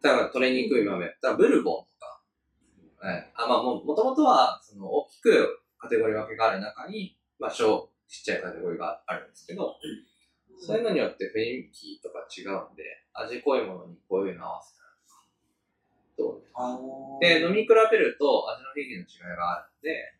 [0.02, 1.06] だから取れにくい豆。
[1.06, 3.06] だからブルボンとか。
[3.06, 3.32] はい。
[3.36, 9.76] あ、まあも、もともとは、その大きくカテゴリー分けがある中に、まあ小、ちっちゃいカテゴリーがあるんですけど、
[10.58, 16.42] そういうのによって雰囲気とか違うんで、味濃いものにこういうの合わせたりと
[17.20, 20.14] で、飲み比べると味の雰囲気の違いがあるんで、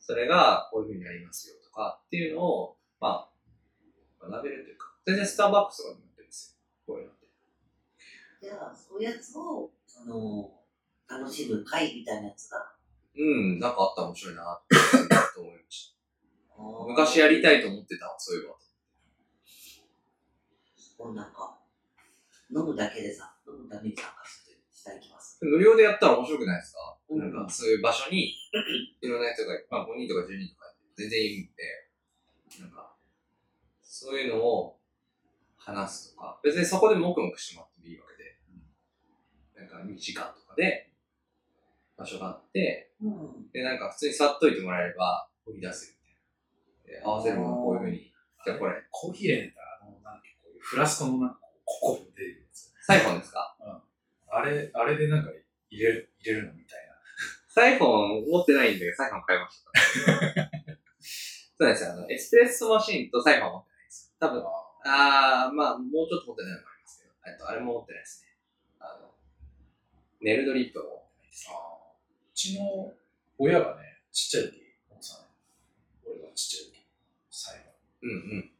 [0.00, 3.28] それがこういう風になりますよとかっていうのを、ま
[4.20, 6.94] あ、学べるというか、全然スターバックスとかになってるんですよ。
[6.94, 7.26] こういうのって。
[8.42, 10.52] じゃあ、そういうやつを、その、
[11.08, 12.72] 楽しむ会みたいなやつが、
[13.16, 14.60] うん、なんかあったら面白いな
[15.34, 15.92] と思いました。
[16.88, 18.56] 昔やりたいと思ってたわ、そういえば。
[21.14, 21.58] なんか、
[22.54, 25.38] 飲むだけでさ、飲むために参加したいきます。
[25.42, 28.34] 無料でやったら面白くないですか、うんなんかそういう場所に、
[29.02, 30.61] いろんな人が、まあ5人とか10人とか
[30.96, 31.62] 全然いるんで、
[32.60, 32.94] なんか、
[33.82, 34.78] そういうのを
[35.56, 38.38] 話すとか、別にそこで黙々してもらってもいいわけで、
[39.60, 40.90] なんか2時間とかで
[41.96, 43.50] 場所があって、うん。
[43.52, 45.92] で、なんか普通に触っといてもらえれば、追い出せる
[46.86, 47.00] みたいな。
[47.00, 48.12] で、合わせるものこういうふうに、
[48.44, 52.72] じゃあこれ、コーヒー入れたら、あの、なんだっけ、こういうフラスコのなんか、こうココ出るやつ。
[52.84, 53.56] サイフォンですか？
[54.34, 55.30] あれ、あれでなんか
[55.70, 56.92] 入れる、入れるのみたいな。
[57.48, 60.61] サイフォン持ってないんで、サイフォン買いました。
[61.62, 61.92] そうなんですよ。
[61.92, 64.12] あの、エスプレッソマシンとサイフォン持ってないです。
[64.18, 64.42] 多分、
[64.84, 68.34] あー、まあ、もうちょっと持ってないのもありますけど、えっと、あれも持ってないですね。
[68.80, 69.14] あの、
[70.20, 71.46] ネルドリップも持ってないです。
[71.46, 72.92] うちの
[73.38, 74.58] 親がね、ちっちゃい時、
[74.90, 75.30] 持ってたね。
[76.02, 76.82] 俺がちっちゃい時、
[77.30, 77.78] 最後。
[78.02, 78.50] うんうん。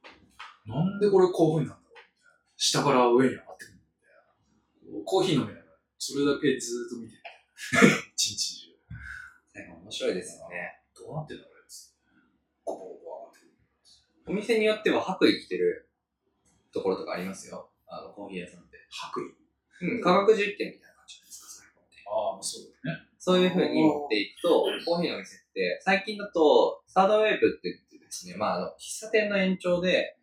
[0.62, 2.55] なんでこれこういう風になるんだろうみたいな。
[2.55, 5.03] 下から上に上がってくるみたいな。
[5.03, 7.22] コーヒー飲めないから、それだけずーっと見てる。
[8.14, 8.78] 一日中。
[9.50, 10.78] サイフォン面白いですよね。
[10.94, 11.92] どうなってんだろうやつ。
[12.64, 13.53] コポコポ上がってくる。
[14.26, 15.88] お店によっては白衣着てる
[16.72, 17.70] ところとかありますよ。
[17.86, 18.78] あの、コーヒー屋さんって。
[18.88, 19.20] 白
[19.80, 19.94] 衣？
[19.94, 21.96] うん、科学実験みたいな感じじゃないですか、サイフォンって。
[22.06, 23.08] ああ、そうだよね。
[23.18, 30.16] そういう風に持っていくと、コーヒーの店って、最近だと、サードウェーブって言ってですね、まあ、あの、喫茶店の延長で、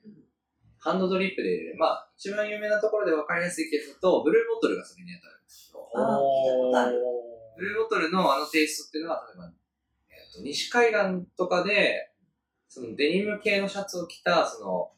[0.80, 1.78] ハンドドリップで入れる。
[1.78, 5.90] まあ、一番有名なところで分かりやすいケースだと、ブルーボトルがそれに当たるんですけど、
[7.58, 9.52] ブルーボトルのあのテイストっていうのは、例えば、
[10.12, 12.12] えっと西海岸とかで、
[12.70, 14.92] そのデニム系のシャツを着た、その、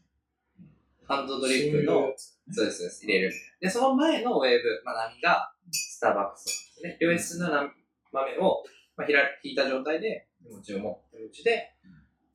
[1.07, 2.13] ハンドドリップの
[2.51, 3.33] そうです、そうです、入れる。
[3.59, 6.97] で、その前のウェーブ、まあ、波が、スターバックスですね。
[6.99, 7.71] 良質な波
[8.11, 8.63] 豆を、
[8.97, 11.73] まあ、ひら引いた状態で、手持ちを持ってるうちで、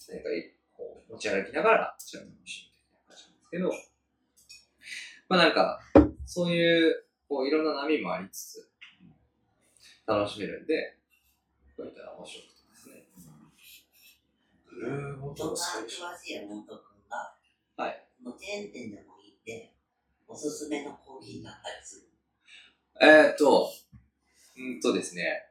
[0.08, 0.28] 何か
[0.72, 3.70] こう持ち歩きながら、こちらの楽しむみたいな感じなんですけど、
[5.28, 5.80] まあなんか、
[6.24, 8.70] そういう、こう、いろんな波もありつつ、
[10.06, 10.96] 楽しめるんで、
[11.76, 12.55] こういったら面白くて。
[14.76, 16.02] ブルーボトルそんな最初。
[16.02, 16.76] 詳しい山本君
[17.08, 17.34] が、
[17.76, 18.06] はい。
[18.22, 19.72] もうチェーン店でもいいんで、
[20.28, 22.06] おすすめのコーヒーがあったりする。
[23.00, 23.70] えーっと、
[24.58, 25.42] うんとですね、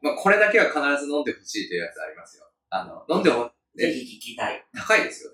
[0.00, 2.44] まあこれだけは必ず飲んでほしいというやつありますよ。
[2.70, 4.64] あの、飲んでほ、ぜひ聞きたい。
[4.74, 5.32] 高いですよ。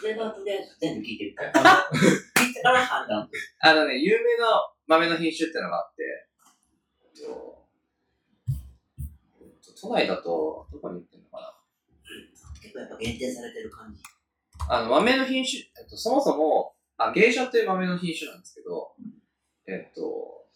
[0.00, 1.52] それはとりあえず全部聞いてみたい。
[1.52, 3.30] 聞いてから判断。
[3.60, 6.28] あのね、有名な豆の品種っていうのがあって、
[7.04, 7.66] えっと
[9.40, 11.17] えっと都内だと、どこに売って
[12.78, 14.02] 構やっぱ限定されてる感じ。
[14.68, 18.92] あの、豆の品種、えっと、そもそも、あ、芸者っていう豆の品種なんですけど、
[19.66, 20.46] えっと、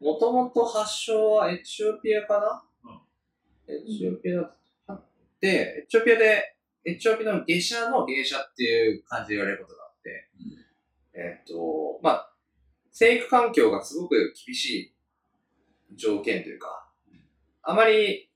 [0.00, 2.40] もともと発祥はエチオピアか
[2.84, 3.02] な、
[3.68, 5.02] エチオピアだ
[5.40, 10.30] で、エチオピアで、エチオピアの芸者の芸者っていう感じで言われることがあって、
[11.14, 12.32] えっと、まあ、
[12.90, 14.92] 生育環境がすごく厳し
[15.90, 16.88] い条件というか、
[17.62, 18.31] あまり、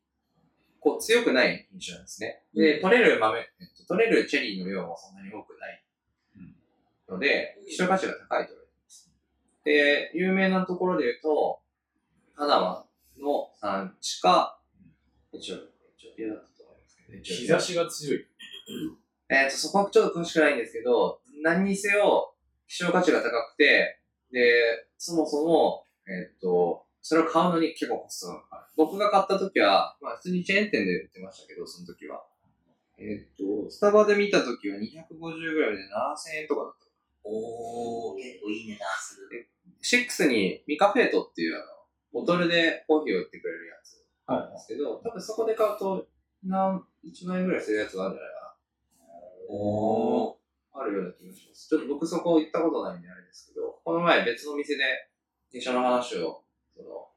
[0.86, 2.44] こう、強くない品種なんですね。
[2.54, 5.82] で、取れる豆、えっと、取れるチェリーの量もそんなに多くない
[7.08, 9.10] ので、希少価値が高いと言われています。
[9.64, 11.58] で、有名なところで言うと、
[12.36, 12.86] パナマ
[13.18, 14.60] の産地か、
[16.16, 18.26] ピアだったと思いますけど、日差しが強い。
[19.28, 22.32] えっ、と、そこはちょっと詳しくないんですけど、何にせよ、
[22.68, 23.98] 希少価値が高くて、
[24.30, 28.45] で、そもそも、えっ、と、それを買うのに結構コストが。
[28.76, 32.22] 僕が買った時は、まあ普通にチェーン店で売ってましたけど、その時は。
[32.98, 36.86] えっ、と、スタバで見た時は 250g で7000円とかだった。
[37.24, 39.48] おー、結構いい値段する。
[39.82, 41.64] シックスにミカフェートっていうあの、
[42.12, 46.06] ボトルでコーヒーを売ってくれるやつなんですけど、多分そこで買うと、
[46.44, 48.54] 何、1万円ぐらいするやつがあるんじゃないかな。
[49.48, 50.36] おー。
[50.78, 51.68] あるような気がします。
[51.68, 54.84] ちょっと僕そこ行ったことないんであれですけど、この前別の店で
[55.50, 56.44] 下車の話を、
[56.76, 57.08] その、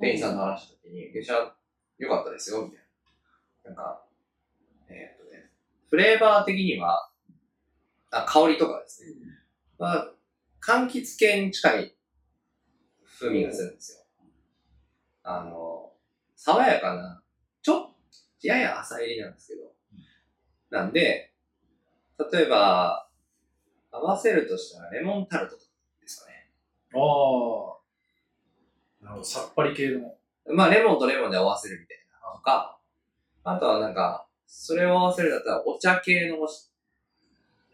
[0.00, 1.54] 店員さんと話した時に、下車
[1.98, 2.80] 良かったですよ、みたい
[3.64, 3.70] な。
[3.70, 4.04] なんか、
[4.88, 5.50] えーっとね、
[5.90, 7.10] フレーバー的には、
[8.10, 9.14] あ、香りとかですね。
[9.78, 10.12] まあ、
[10.60, 11.94] 柑橘系に近い
[13.18, 14.04] 風味がするんですよ。
[15.24, 15.92] あの、
[16.36, 17.22] 爽やかな、
[17.62, 19.72] ちょっと、やや浅入りなんですけど。
[20.70, 21.32] なんで、
[22.32, 23.08] 例えば、
[23.90, 25.62] 合わせるとしたらレモンタルトで
[26.06, 26.50] すかね。
[26.94, 27.77] ああ。
[29.08, 30.14] なるほど、さっぱり系の。
[30.54, 32.78] まあ、レモンとレモンで合わせるみたいなとか、
[33.42, 36.36] あとはなんか、それを合わせるんだったらお茶系の、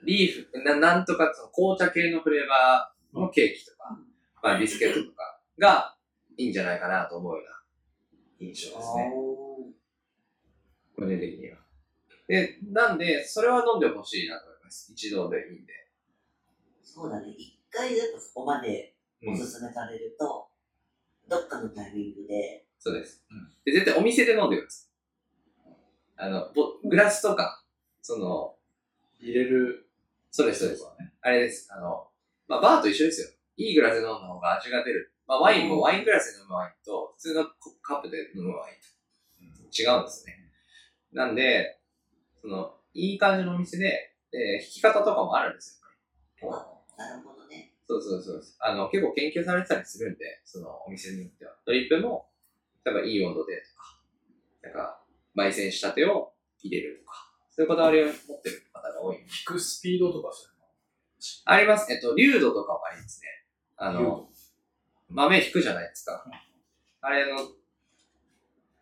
[0.05, 3.99] リーフ、ななんとかその紅茶系のフレーバーのケーキとか、
[4.43, 5.97] まあビスケットとかが
[6.37, 9.13] いいんじゃないかなと思うような印象ですね。
[10.97, 11.59] 個人的には。
[12.29, 14.93] で、なんで、それは飲んでほしいなと思います。
[14.93, 15.73] 一度でいいんで。
[16.83, 17.31] そうだね。
[17.31, 20.49] 一回やっぱそこまでうんおすすめされると、
[21.29, 23.49] どっかのタイミングで、そうですうん。
[23.65, 24.95] で、絶対お店で飲んでください。
[26.17, 27.65] あの、ぼグラスとか、
[28.03, 28.57] その、
[29.21, 29.89] 入れる。
[30.31, 30.85] そうです、そうです。
[31.01, 31.13] ね。
[31.23, 31.69] あれです。
[31.73, 32.09] あの、
[32.47, 33.29] まあ、バーと一緒ですよ。
[33.57, 35.13] いいグラスで飲んだ方が味が出る。
[35.27, 37.47] まあ、ワインもワイングラスで飲むワインと、普通の
[37.83, 40.35] カップで飲むワインと違うんですね。
[41.13, 41.81] なんで、
[42.41, 45.81] その、いい感じのお店で、で、弾き方とかもあるんです
[46.43, 46.51] よ。
[46.97, 47.74] なるほどね。
[47.87, 48.43] そうそうそう。
[48.61, 51.55] あの、結構研究されてたりするんで、そのお店によっては。
[51.67, 52.29] ドリップも、
[52.85, 54.01] 例えばいい温度でとか、
[54.63, 55.01] なんか、
[55.37, 56.33] 焙煎したてを
[56.63, 59.19] 入れるとか、そういうこだわりを持ってる方が多い。
[59.19, 60.65] 引くスピードとかそういうの。
[61.45, 61.93] あります。
[61.93, 63.29] えっと、流度とかもありますね。
[63.77, 64.29] あの、
[65.09, 66.25] 豆引くじゃないですか。
[67.01, 67.39] あれの、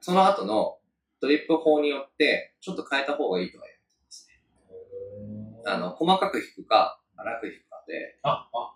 [0.00, 0.78] その後の
[1.20, 5.62] ドリップ法によって、ちょっと変えた方がいいとは言われてますね。
[5.66, 8.71] あの、細かく引くか、粗く引くかで、あ、あ。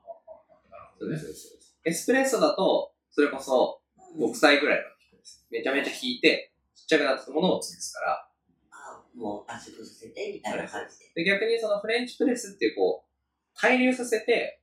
[0.98, 1.78] そうです、そうです。
[1.84, 3.86] エスプレッソだと、それこそ、うん
[4.16, 5.46] 6歳ぐらいまで引くんです。
[5.50, 8.28] めちゃめちゃ引いて、ちっちゃくなったものを潰すから。
[8.70, 11.22] あもう圧縮させて、みたいな感じで。
[11.22, 14.62] で、逆にそのフレンチプレスっていう、こう、対流させて、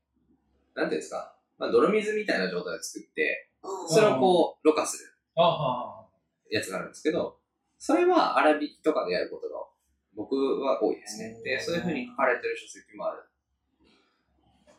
[0.76, 6.06] なんていうんですか、まあ、泥水みたいな状態で作って、うんそれをこう、ろ過するあ、あ、あ、
[6.50, 7.38] やつがあるんですけど、
[7.78, 9.64] それは粗挽きとかでやることが
[10.16, 11.42] 僕は多いですね。
[11.44, 13.24] で、そういう風に書かれてる書籍もある。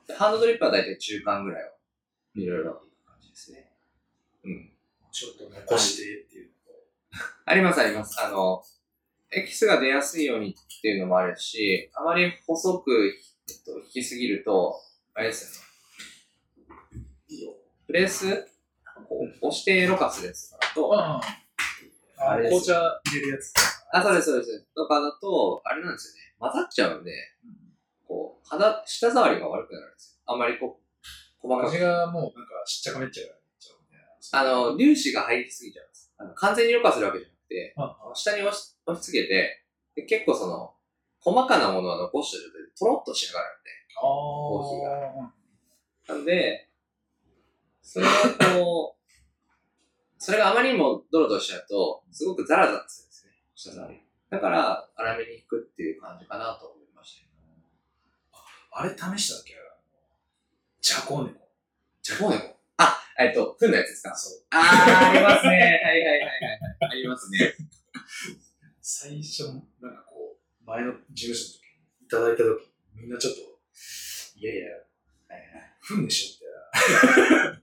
[0.07, 3.71] でハンドドリップはだいたい中間ぐらいをいろいろいく感じですね。
[4.45, 4.71] うん。
[5.13, 7.27] ちょっと残してっていうのと。
[7.47, 8.21] ありますあります。
[8.21, 8.63] あの、
[9.31, 13.15] エキスが出やすいようにっていうのもあるし、あまり細く、
[13.49, 14.81] えっと、引きすぎると、
[15.15, 17.05] あれですよね。
[17.29, 17.57] いいよ。
[17.87, 18.47] プレス、
[19.09, 21.21] こう押してろ過するやつとかだと、あ
[22.17, 23.53] あ、あれです紅茶入れるやつ。
[23.93, 24.67] あ、そうです、そうです。
[24.75, 26.35] とかだと、あれなんですよね。
[26.39, 27.13] 混ざっちゃうんで、
[28.15, 30.33] こう、肌、舌触りが悪くなるんですよ。
[30.33, 31.69] あんまりこう、細かく。
[31.71, 33.35] 味がもうなんかしっちゃかめっちゃか。
[34.33, 36.15] あの、粒子が入りすぎちゃうんです。
[36.17, 39.65] あの完全にろ過するわけじゃなくて、あ、下に押し押し付けて、
[39.97, 40.75] で結構その、
[41.19, 46.15] 細かなものは残した状態でトロッと仕上がるんで、あコーヒーが。
[46.17, 46.71] なんで、
[47.83, 48.13] それが
[48.57, 49.13] こう、
[50.19, 53.33] それがあまりにもドロドロしちゃうと、すごくザラザラするんですね。
[53.55, 54.01] 舌触り。
[54.31, 56.84] だから、粗めに引くっていう感じかなと思いましたね。
[58.77, 59.55] あれ試したっけ？
[60.81, 61.49] ジャコネコ。
[62.03, 62.33] ジャコ
[62.77, 64.17] あ、えっと、糞のやつですか？
[64.17, 64.43] そう。
[64.51, 65.51] あー、ありますね。
[65.51, 66.91] はいはいはいはいはい。
[66.91, 67.55] ありますね。
[68.83, 69.45] 最初、
[69.81, 73.41] なんかこう、前の事務所の時にいただいた時みんなちょっと、
[74.39, 74.67] いやいや、
[75.81, 76.45] ふんでしょ
[76.75, 77.63] みたいな。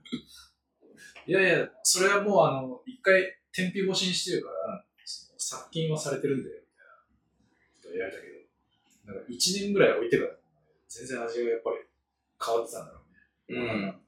[1.26, 4.84] いやいや、それはもうあの、一回天日干しにしてるから、
[5.38, 6.92] 殺菌はされてるんだよ、みたいな。
[7.74, 8.26] こと言われたけ
[9.06, 10.30] ど、なんか一年ぐらい置いてから、
[10.92, 11.76] 全然味がやっぱり
[12.44, 13.00] 変わってたんだろ
[13.48, 13.58] うね。
[13.60, 14.02] うん。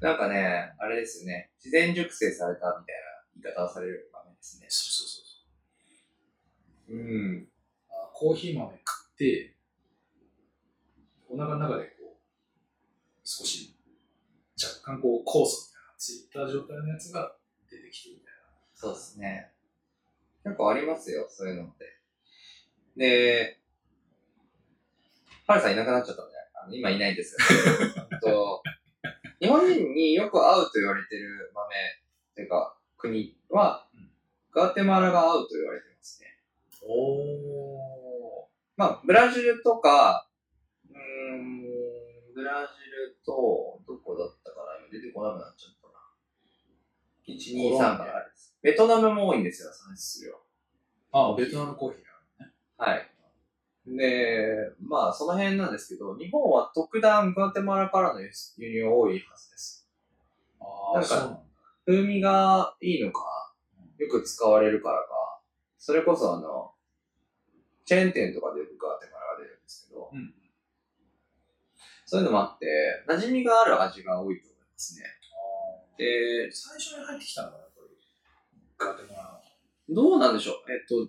[0.00, 1.50] なんかね、あれですよね。
[1.56, 2.96] 自然熟成されたみたい
[3.40, 4.66] な言い方をされる場面ですね。
[4.68, 5.22] そうそうそ
[6.88, 7.48] ううん。
[7.88, 9.56] あコーヒー豆食って、
[11.30, 12.20] お腹の中でこう、
[13.24, 13.78] 少し
[14.62, 17.34] 若干こう酵素みたいなついた状態のやつが
[17.70, 18.24] 出てきてみたい
[18.74, 19.52] そうですね。
[20.44, 21.84] 結構ありますよ、そういうのって。
[22.96, 23.61] で、
[25.52, 27.38] ハルさんいなくなっちゃったんで、あの今いないんですよ。
[28.10, 28.62] あと
[29.38, 33.86] 日本人によく合うと言われてる豆っていうか国は、
[34.52, 36.28] ガーテマラが合うと言われてますね。
[36.80, 36.88] な。
[36.88, 40.28] おまあ、ブラジルとか、
[40.88, 40.96] うー
[41.36, 41.62] ん、
[42.34, 44.78] ブラジルと、どこだったかな？
[44.78, 45.94] 今出てこなくなっちゃったな。
[47.28, 48.56] 1、2、3からあるんです。
[48.62, 50.42] ベトナムも多いんですよ、産出するよ。
[51.12, 52.02] あ、ベトナムコーヒー
[52.40, 53.11] なはい。
[53.86, 59.88] で、まあ、その辺なんですけど、日本は特段グアテマラからの輸輸入多いはずです。
[60.60, 60.66] の。
[60.66, 61.42] ああ、なんか。
[61.84, 63.52] 風味がいいのか、
[63.98, 65.40] よく使われるからか、
[65.78, 66.74] それこそあの、
[67.84, 70.34] チェーン店とかでよくグアテマラが出るんですけど、うん
[72.04, 72.66] そういうのもあって、
[73.08, 75.06] 馴染みがある味が多いと思いますね。
[75.96, 77.96] で、最初に入ってきたのはやっぱり、
[78.76, 79.40] ガテマラ。
[79.88, 80.70] どうなんでしょう？
[80.70, 81.08] えっと、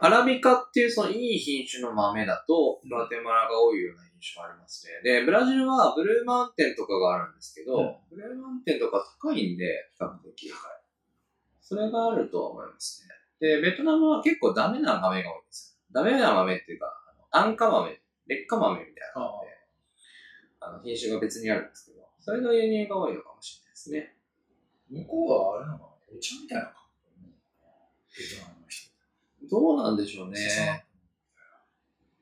[0.00, 4.92] アラビカっていうそのいい品種の豆だと、グアテマラが多いような印象がありますね。
[5.04, 10.50] で、ブラジルはブルーマウンテンとかがあるんですけど、うんブルーマウンテンとか高いんで、比較的。
[11.60, 13.46] それがあるとは思いますね。
[13.46, 15.92] で、ベトナムは結構ダメな豆が多いんですよ。
[15.92, 16.86] ダメな豆っていうか、
[17.32, 19.48] あの安価豆、劣化豆みたいなので、
[20.60, 24.16] あの品種が別にあるんですけど、それの輸入が多いのかもしれないですね。
[24.90, 26.80] 向こうはあれなのかなお茶みたいなのか
[28.18, 28.59] ベトナムの人。
[29.50, 30.84] どうなんでしょうね。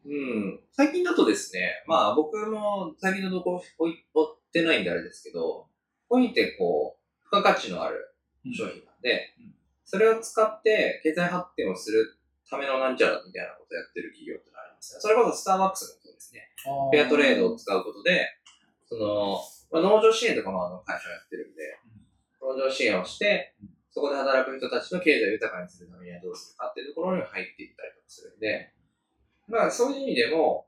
[0.07, 0.61] うん。
[0.72, 5.66] 最近だとですね、まあ僕も最近のとこ追ってないんであれですけど、
[6.09, 8.14] こういうってこう、付加価値のある
[8.47, 9.59] 商品なんで、うん
[9.91, 15.01] それを使って経済発展をするためのなんちゃらみたいなことをやってる企業ってのありますね。
[15.01, 16.45] それこそスターバックスもそうですね。
[16.93, 18.29] フェアトレードを使うことで、
[18.85, 19.41] その、
[19.72, 21.81] まあ、農場支援とかもあの会社やってるんで、
[22.43, 23.57] 農場支援をして、
[23.99, 28.72] そこで働く人たちの経済を豊かにするためにはどうするかっていうところに入っていったりとかするんで、
[29.49, 30.66] まあそういう意味でも、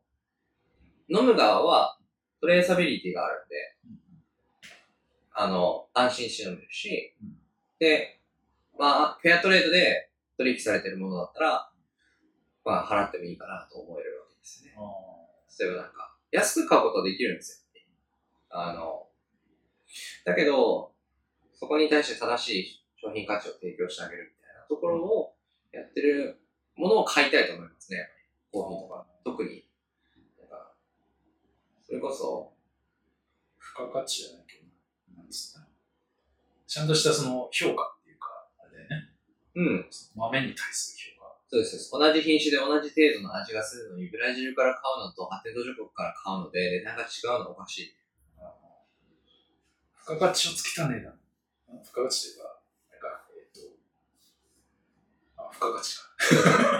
[1.08, 1.96] 飲む側は
[2.40, 4.66] トレーサビリティがあるんで、
[5.32, 7.38] あの、安心して飲めるしうん、
[7.78, 8.18] で、
[8.76, 11.70] まあ、フェアトレードで取引されてるものだったら、
[12.64, 14.74] まあ、払ってもいいかなと思えるわけですね。
[14.76, 14.80] あ
[15.60, 17.80] 例えばなんか、安く買うことはできるんですよ。
[18.50, 19.06] あの、
[20.24, 20.92] だけど、
[21.54, 25.34] そこに対して正しい商品価値を提供してあげるみたいなところを
[25.72, 26.40] やってる
[26.76, 27.98] ものを買いたいと思いますね。
[27.98, 29.64] やっぱりコーヒーとか、特に。
[30.38, 30.72] なんか、
[31.82, 32.52] それこそ、
[33.58, 34.68] 付加価値じゃないけど、
[35.16, 35.70] なんつうんだろう
[36.66, 39.10] ちゃんとしたその評価っていうか、あれだよね。
[39.54, 41.36] うん、豆に対する評価。
[41.48, 41.90] そうです。
[41.90, 47.96] 同じ品種で同じ程度の味がするのに、ブラジルから買うのと発展途上国から買うので、値段が違うのはおかしい。
[50.10, 51.12] 付加価値をつけた値段。
[51.68, 53.60] あ付加価値というか、なんか、えっ、と、
[55.36, 56.10] あ、付加価値か。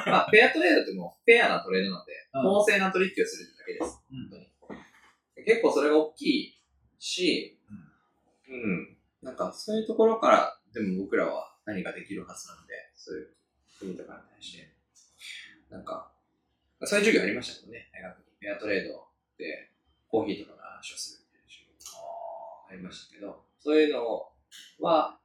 [0.11, 3.85] まあ、フェアトレードってもう、フェアなトレードなんで、うん公正な取引をするだけです。
[4.11, 5.45] うん本当に。
[5.45, 6.61] 結構それが大きい
[6.99, 7.59] し、
[8.49, 8.99] うん。
[9.23, 13.37] なんか、そういうところから、でも僕らは何かできるはずなんで、そういう
[13.79, 14.69] 国とかに対して。
[15.71, 16.13] なんか、
[16.83, 18.25] そういう授業ありましたけどね、大学に。
[18.41, 19.07] フェアトレード
[19.39, 19.71] で、
[20.09, 21.99] コーヒーとかの話をするっていう授業
[22.69, 24.33] ありましたけど、そういうの
[24.81, 25.21] は、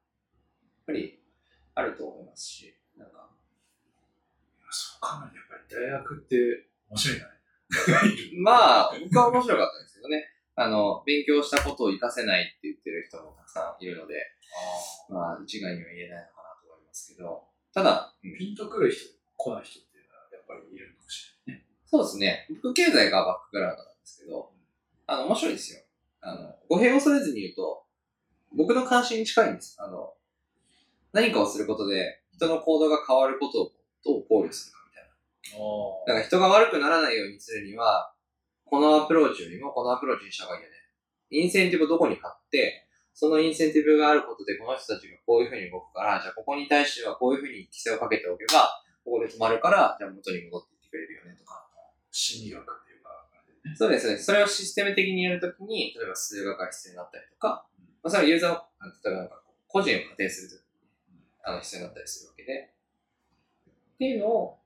[0.62, 1.20] やっぱり、
[1.74, 2.75] あると思いますし、
[5.06, 6.36] そう考えるとやっぱり大学って
[6.90, 7.32] 面白いなね。
[8.42, 10.32] まあ、僕は面白かったんですけどね。
[10.56, 14.16] あの、勉強したことを活かせないって言ってる人もたくさんいるので、
[15.10, 21.68] まあ、一概には言えないのかなと思いますけど、ただ、うんピンとくる人、来ない人っていうのはやっぱりいるのかもしれないね。
[21.86, 22.48] そうですね。
[22.50, 24.54] 僕、経済がバックグラウンドなんですけど、
[25.08, 25.82] あの、面白いですよ。
[26.22, 27.86] あの、語弊を恐れずに言うと、
[28.54, 29.76] 僕の関心に近いんです。
[29.80, 30.14] あの、
[31.12, 33.72] 何かをすることで、人の行動が変わることを
[34.04, 34.85] どう考慮するか。
[36.08, 38.14] だから人が悪くならないようにするには、
[38.66, 40.76] このアプローチよりもこのアプローチにした方がいいよね。
[41.30, 51.66] インセンティブをどこに買って、そのインセンティブがあることでこの人たちがこういう風に動くから、じゃあここに対してはこういう風に規制をかけておけば、ここで止まるから、じゃあ元に戻っていってくれるよねとか。
[52.12, 53.10] 心理学っていうか、
[53.66, 53.76] ね。
[53.76, 54.18] そうですね。
[54.18, 57.68] それをシステム的にやるときに、例えば数学が必要になったりとか、
[58.02, 60.60] まあ、それはユーザーを、あ例えばなんか個人を仮定するとき
[61.14, 62.74] に、あの、必要になったりするわけで。
[63.68, 64.60] っていうのを、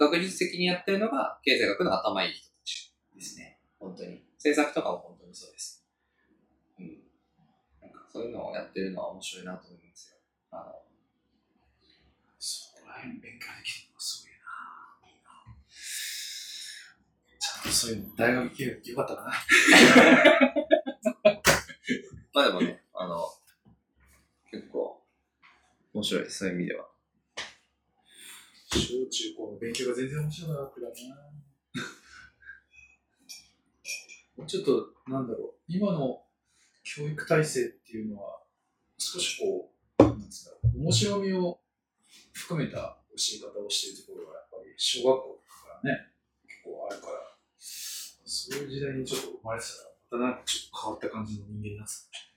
[0.00, 3.60] 学術的にやってるのが、経済学の頭いい人たちですね。
[3.78, 4.24] 本当に。
[4.36, 5.84] 政策とかも本当にそうです。
[6.78, 7.02] うん。
[7.82, 10.16] なんかそういうのをやってるのは面白いなと思いますよ。
[10.52, 10.72] あの、
[12.38, 14.48] そこら辺勉強できるのがすごいな。
[15.04, 15.28] いいな。
[17.38, 19.32] ちゃんとそういうの大学行けよかったかな。
[22.32, 23.28] まあでもね、あの、
[24.50, 25.04] 結構、
[25.92, 26.38] 面白いです。
[26.38, 26.89] そういう意味では。
[28.72, 31.30] 小中高の勉強が全然面白くなかったな。
[34.36, 36.22] もうちょっと、なんだろう、今の
[36.82, 38.42] 教育体制っていうのは、
[38.96, 41.60] 少しこう、なんつうんだろう、面白みを
[42.32, 46.06] 含めた教え方をしているところが、やっぱり小学校からね、
[46.46, 47.12] 結構あるから、
[47.58, 49.66] そういう時代にちょっと生まれて
[50.10, 52.30] たら、またなんかちょっと変わった感じの人間になってた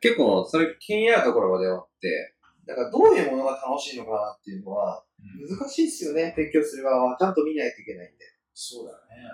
[0.00, 2.31] 結構、それ気になるところまであって、
[2.66, 5.04] だからどういうものが楽しいのかなっていうのは。
[5.48, 7.16] 難しいですよね、提供する側は。
[7.18, 8.24] ちゃんと見ないといけないんで。
[8.54, 9.30] そうだよね。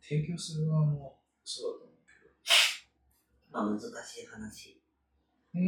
[0.00, 2.12] 提供する側もそうだと思うけ
[3.52, 3.58] ど。
[3.58, 4.80] まあ難しい話。
[5.54, 5.60] うー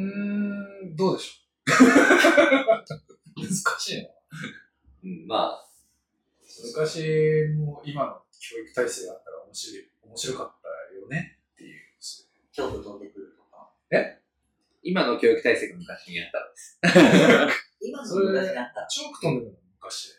[0.92, 1.54] ん、どうでしょう
[3.42, 4.08] 難しいの
[5.04, 5.68] うん、まあ、
[6.66, 11.84] 昔も今の教育体制があったら面白い、面白かったよねっていう。
[12.56, 13.72] 恐怖飛んでくるとか。
[14.84, 16.78] 今の教育体制が昔にやったらです。
[17.80, 20.12] 今の昔だったら、チョーク飛んでるの昔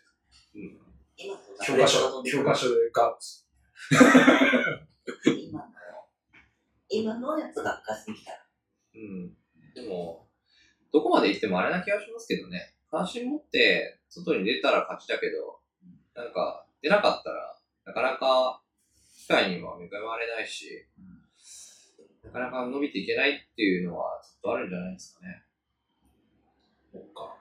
[0.54, 0.60] で。
[0.60, 0.78] うん。
[1.16, 3.46] 今の教科書、教科書でガーツ。
[5.24, 5.66] 今の、
[6.88, 8.38] 今のやつが昔に来たら、
[8.96, 9.36] うん。
[9.72, 10.28] でも、
[10.92, 12.74] どこまで行ってもあれな気がしますけどね。
[12.90, 15.60] 関心持って、外に出たら勝ちだけど、
[16.14, 18.62] なんか、出なかったら、なかなか、
[19.16, 20.88] 機会には恵まれないし、
[22.26, 25.42] なかなか伸びていけないっていうのはずっとあるんじゃないですかね。
[26.92, 27.36] そうか。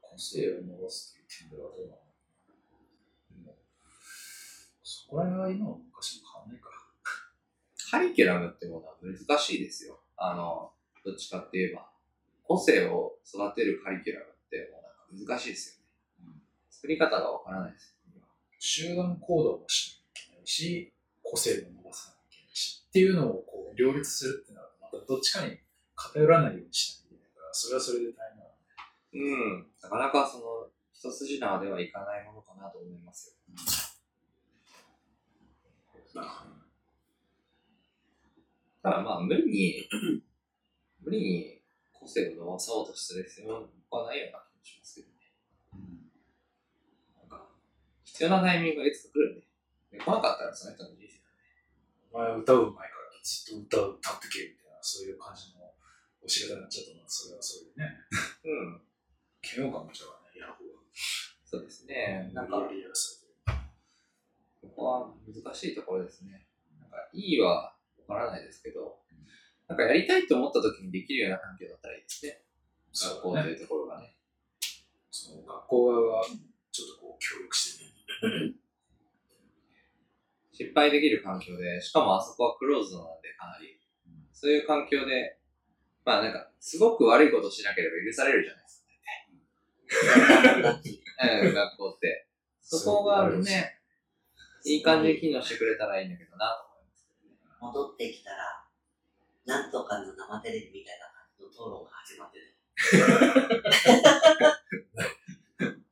[0.00, 1.98] 個性を伸ばすっていう点ではどうなの
[4.82, 6.68] そこら辺は今も昔も変わんないか。
[7.90, 10.00] カリキュラムってものは難しいですよ。
[10.16, 10.72] あの、
[11.04, 11.88] どっちかって言えば。
[12.44, 15.82] 個性を育てるカリキュラムってもうなんか難しいです
[16.22, 16.32] よね。
[16.70, 17.94] 作り方がわからないです。
[18.58, 20.92] 集団行動もしないし、
[21.30, 25.58] 個性も伸ばさなきゃいけないし、っていうのをこう両立するってなると、またどっちかに
[25.94, 28.56] 偏らないようにしなきゃいけないから、それはそれで大変なの
[29.12, 29.66] うん。
[29.82, 30.44] なかなかその、
[30.92, 33.34] 一筋縄ではいかないものかなと思いますよ。
[38.82, 39.88] ただまあ、無理に、
[41.04, 41.60] 無理に
[41.92, 43.52] 個性を伸ばそうとする必要
[43.90, 45.14] はないような気もしますけどね。
[47.20, 47.46] なんか、
[48.04, 49.48] 必要なタイミングがいつか来るんで。
[49.90, 51.07] で来なかったらその人の人生
[52.12, 55.60] お前は歌うまいからずっと歌う歌ってけみたいな、そういう感じの
[56.24, 57.96] 教え方になっちゃったのは、それはそれでね。
[58.44, 58.80] うん。
[59.44, 60.68] 嫌悪感もちゃうわね、ヤホー
[61.44, 62.30] そうですね。
[62.34, 62.42] は。
[62.42, 62.68] なんか、
[64.60, 66.46] ここは難しいところですね。
[66.80, 67.74] なんか、いいは
[68.06, 68.98] わからないですけど、
[69.68, 72.42] なんかやりたいと思った時にできるような環境だったらいいですね。
[72.92, 74.14] 学校というところがね。
[75.10, 76.26] その学校側が
[76.72, 78.54] ちょっとこう協力してね。
[80.58, 83.78] 失敗できる環境で、しかもあそこはクローズドなんでかなり。
[84.32, 85.38] そういう環境で、
[86.04, 88.82] まあなんか、すごく悪いことしなければ許されるじゃないです
[91.14, 91.46] か。
[91.46, 92.26] うん、 学校って。
[92.60, 93.78] そこがね、
[94.64, 97.06] いい感じに機能してくれたらいいんだけどなと思います。
[97.60, 98.66] 戻ってきたら、
[99.46, 102.46] なんとかの生テレビみたいな感じの討論が始まってて。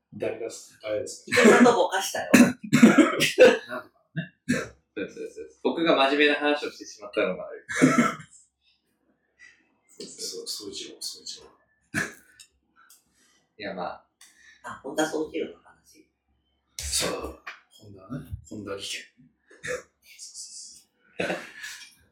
[0.19, 0.49] 誰が、
[0.83, 2.33] あれです伊藤さんとぼかしたよ。
[2.33, 2.41] か。
[3.69, 3.95] なんとか
[4.49, 4.64] そう
[4.97, 5.61] そうですそうです。
[5.62, 7.62] 僕が真面目な話をしてしまったのが悪い。
[9.99, 11.47] そう、そう一郎、そう一郎。
[13.59, 14.07] いやまあ、
[14.64, 16.07] あ、本田宗一郎の話。
[16.79, 17.43] そう、
[17.81, 18.27] ホンダね。
[18.49, 19.03] ホンダ危険。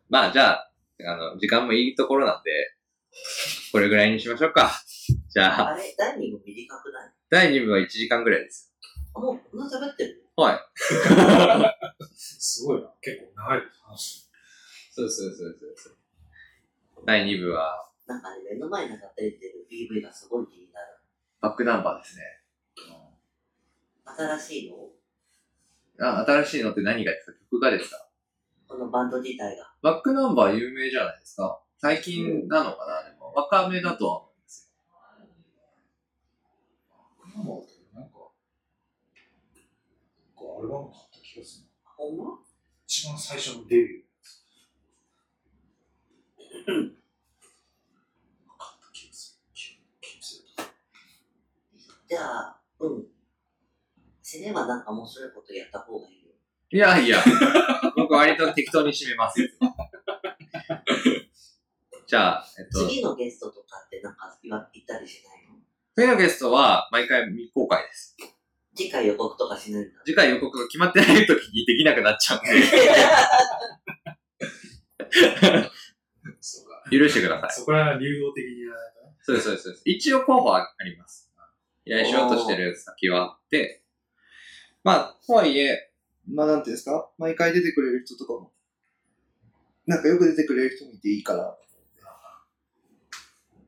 [0.09, 0.71] まあじゃあ、
[1.07, 2.51] あの、時間もいいところなんで、
[3.73, 4.71] これぐらいにしましょうか。
[5.29, 7.13] じゃあ、あれ、第2部短くない？
[7.31, 8.74] 第2部は1時間ぐらいです。
[9.15, 10.59] あ、もう、な喋ってるはい。
[12.17, 12.89] すごいな。
[13.01, 14.29] 結構長い話。
[14.93, 15.97] そうそうそうそうそう。
[17.07, 20.87] 第2部は、なんかね、目の前に立ってる PV がすごい気になる。
[21.41, 22.23] バックナンバーですね。
[24.07, 24.77] 新しいの？
[26.21, 27.39] あ、新しいのって何がですか？
[27.51, 28.09] 曲がですか？
[28.69, 29.75] このバンド自体が。
[29.83, 37.53] バックナンバー有名じゃないですか最近なのかなでも、若めだとは思うんですなんか、なんか、
[40.57, 41.91] アルバム買った気がするな。
[41.97, 42.39] ほんま？
[42.87, 44.45] 一番最初のデビューのやつ。
[48.59, 49.53] 買った気がする。
[49.55, 50.45] 気気がする。
[52.09, 53.07] じゃあ、うん。
[54.23, 56.29] セネはなんか面白いことやった方がいいよ。
[56.29, 56.35] よ。
[56.71, 57.19] いやいや、
[57.97, 59.41] 僕割と適当に締めます。
[62.07, 65.57] じゃあ、えっと、次のゲストとかってなんか言ったりしないの？
[65.97, 68.17] 次のゲストは毎回未公開です。
[68.75, 70.01] 次回予告とかしないんだ。
[70.05, 72.63] 次回予告が決まってない時にできなくなっちゃうんで、
[76.41, 76.83] そうか。
[76.91, 77.51] 許してください。
[77.53, 79.17] そこら流動的にやらないとね。
[79.23, 79.83] そうです、そうですそうです。
[79.87, 81.31] 一応候補はあります。
[81.85, 83.85] 依頼しようとしてる先はあって、
[84.83, 85.93] まあ、とはいえ、
[86.27, 88.53] まあなんていうんですか、毎回出てくれる人とかも、
[89.87, 91.55] なんかよく出てくれる人もいていいかな。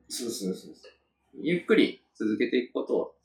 [0.09, 0.91] そうそうそうそう。
[1.41, 3.16] ゆっくり続けていくことを。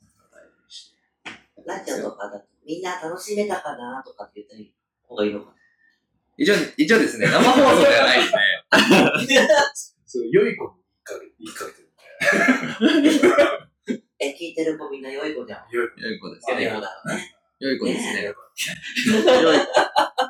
[1.65, 4.73] ラジオとかだとみんな楽しめたかなとかって言ったり
[5.07, 5.53] 方がいいのかな。
[6.37, 9.35] 一応、一応ですね、生放送ではないんで、
[10.05, 10.71] そう、良い子に
[11.39, 11.89] 言いかけてる
[13.01, 13.69] みたいな。
[14.19, 15.65] え、聞いてる子みんな良い子じゃん。
[15.71, 16.01] 良い子。
[16.01, 16.71] 良い子です良いね。
[16.71, 17.35] 子だよね。
[17.59, 18.13] 良い子ですね。
[18.13, 18.33] ね
[19.41, 19.57] 良い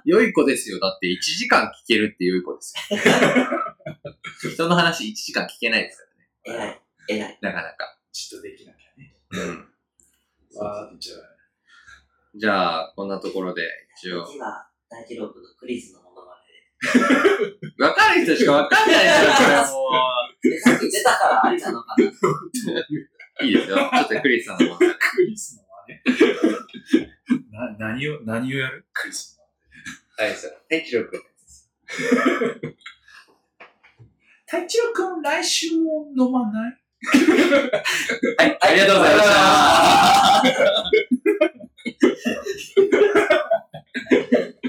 [0.06, 0.80] 良い子ですよ。
[0.80, 2.98] だって1時間聞けるって良い子ですよ。
[4.52, 6.04] 人の話1時間聞けないですか
[6.52, 6.82] らね。
[7.08, 7.20] 偉い。
[7.20, 7.40] 偉い。
[7.42, 7.98] なかなか。
[8.12, 9.16] じっとできなきゃね。
[9.32, 9.73] うん。
[10.60, 11.34] わーって言っちゃう。
[12.36, 13.62] じゃあ、こんなところで
[13.98, 14.26] 一応。
[14.26, 16.40] 次は大二郎君のクリスのものまね
[17.80, 19.64] わかる人しかわかんないですよ、これも
[20.42, 20.50] で。
[20.50, 22.06] で、さっき出たからありなのかな。
[23.42, 23.46] う。
[23.46, 23.78] いいですよ。
[23.78, 27.48] ちょっとクリスさんのものまねクリスの真似？
[27.52, 28.86] な、何を、何をやる？
[28.94, 29.40] クリス
[30.18, 30.26] の。
[30.26, 30.52] はい、そう。
[30.70, 31.22] はい、チロ君。
[34.46, 36.83] 太一郎くん、来週も飲まない？
[38.38, 39.44] はい、ありがとうございました。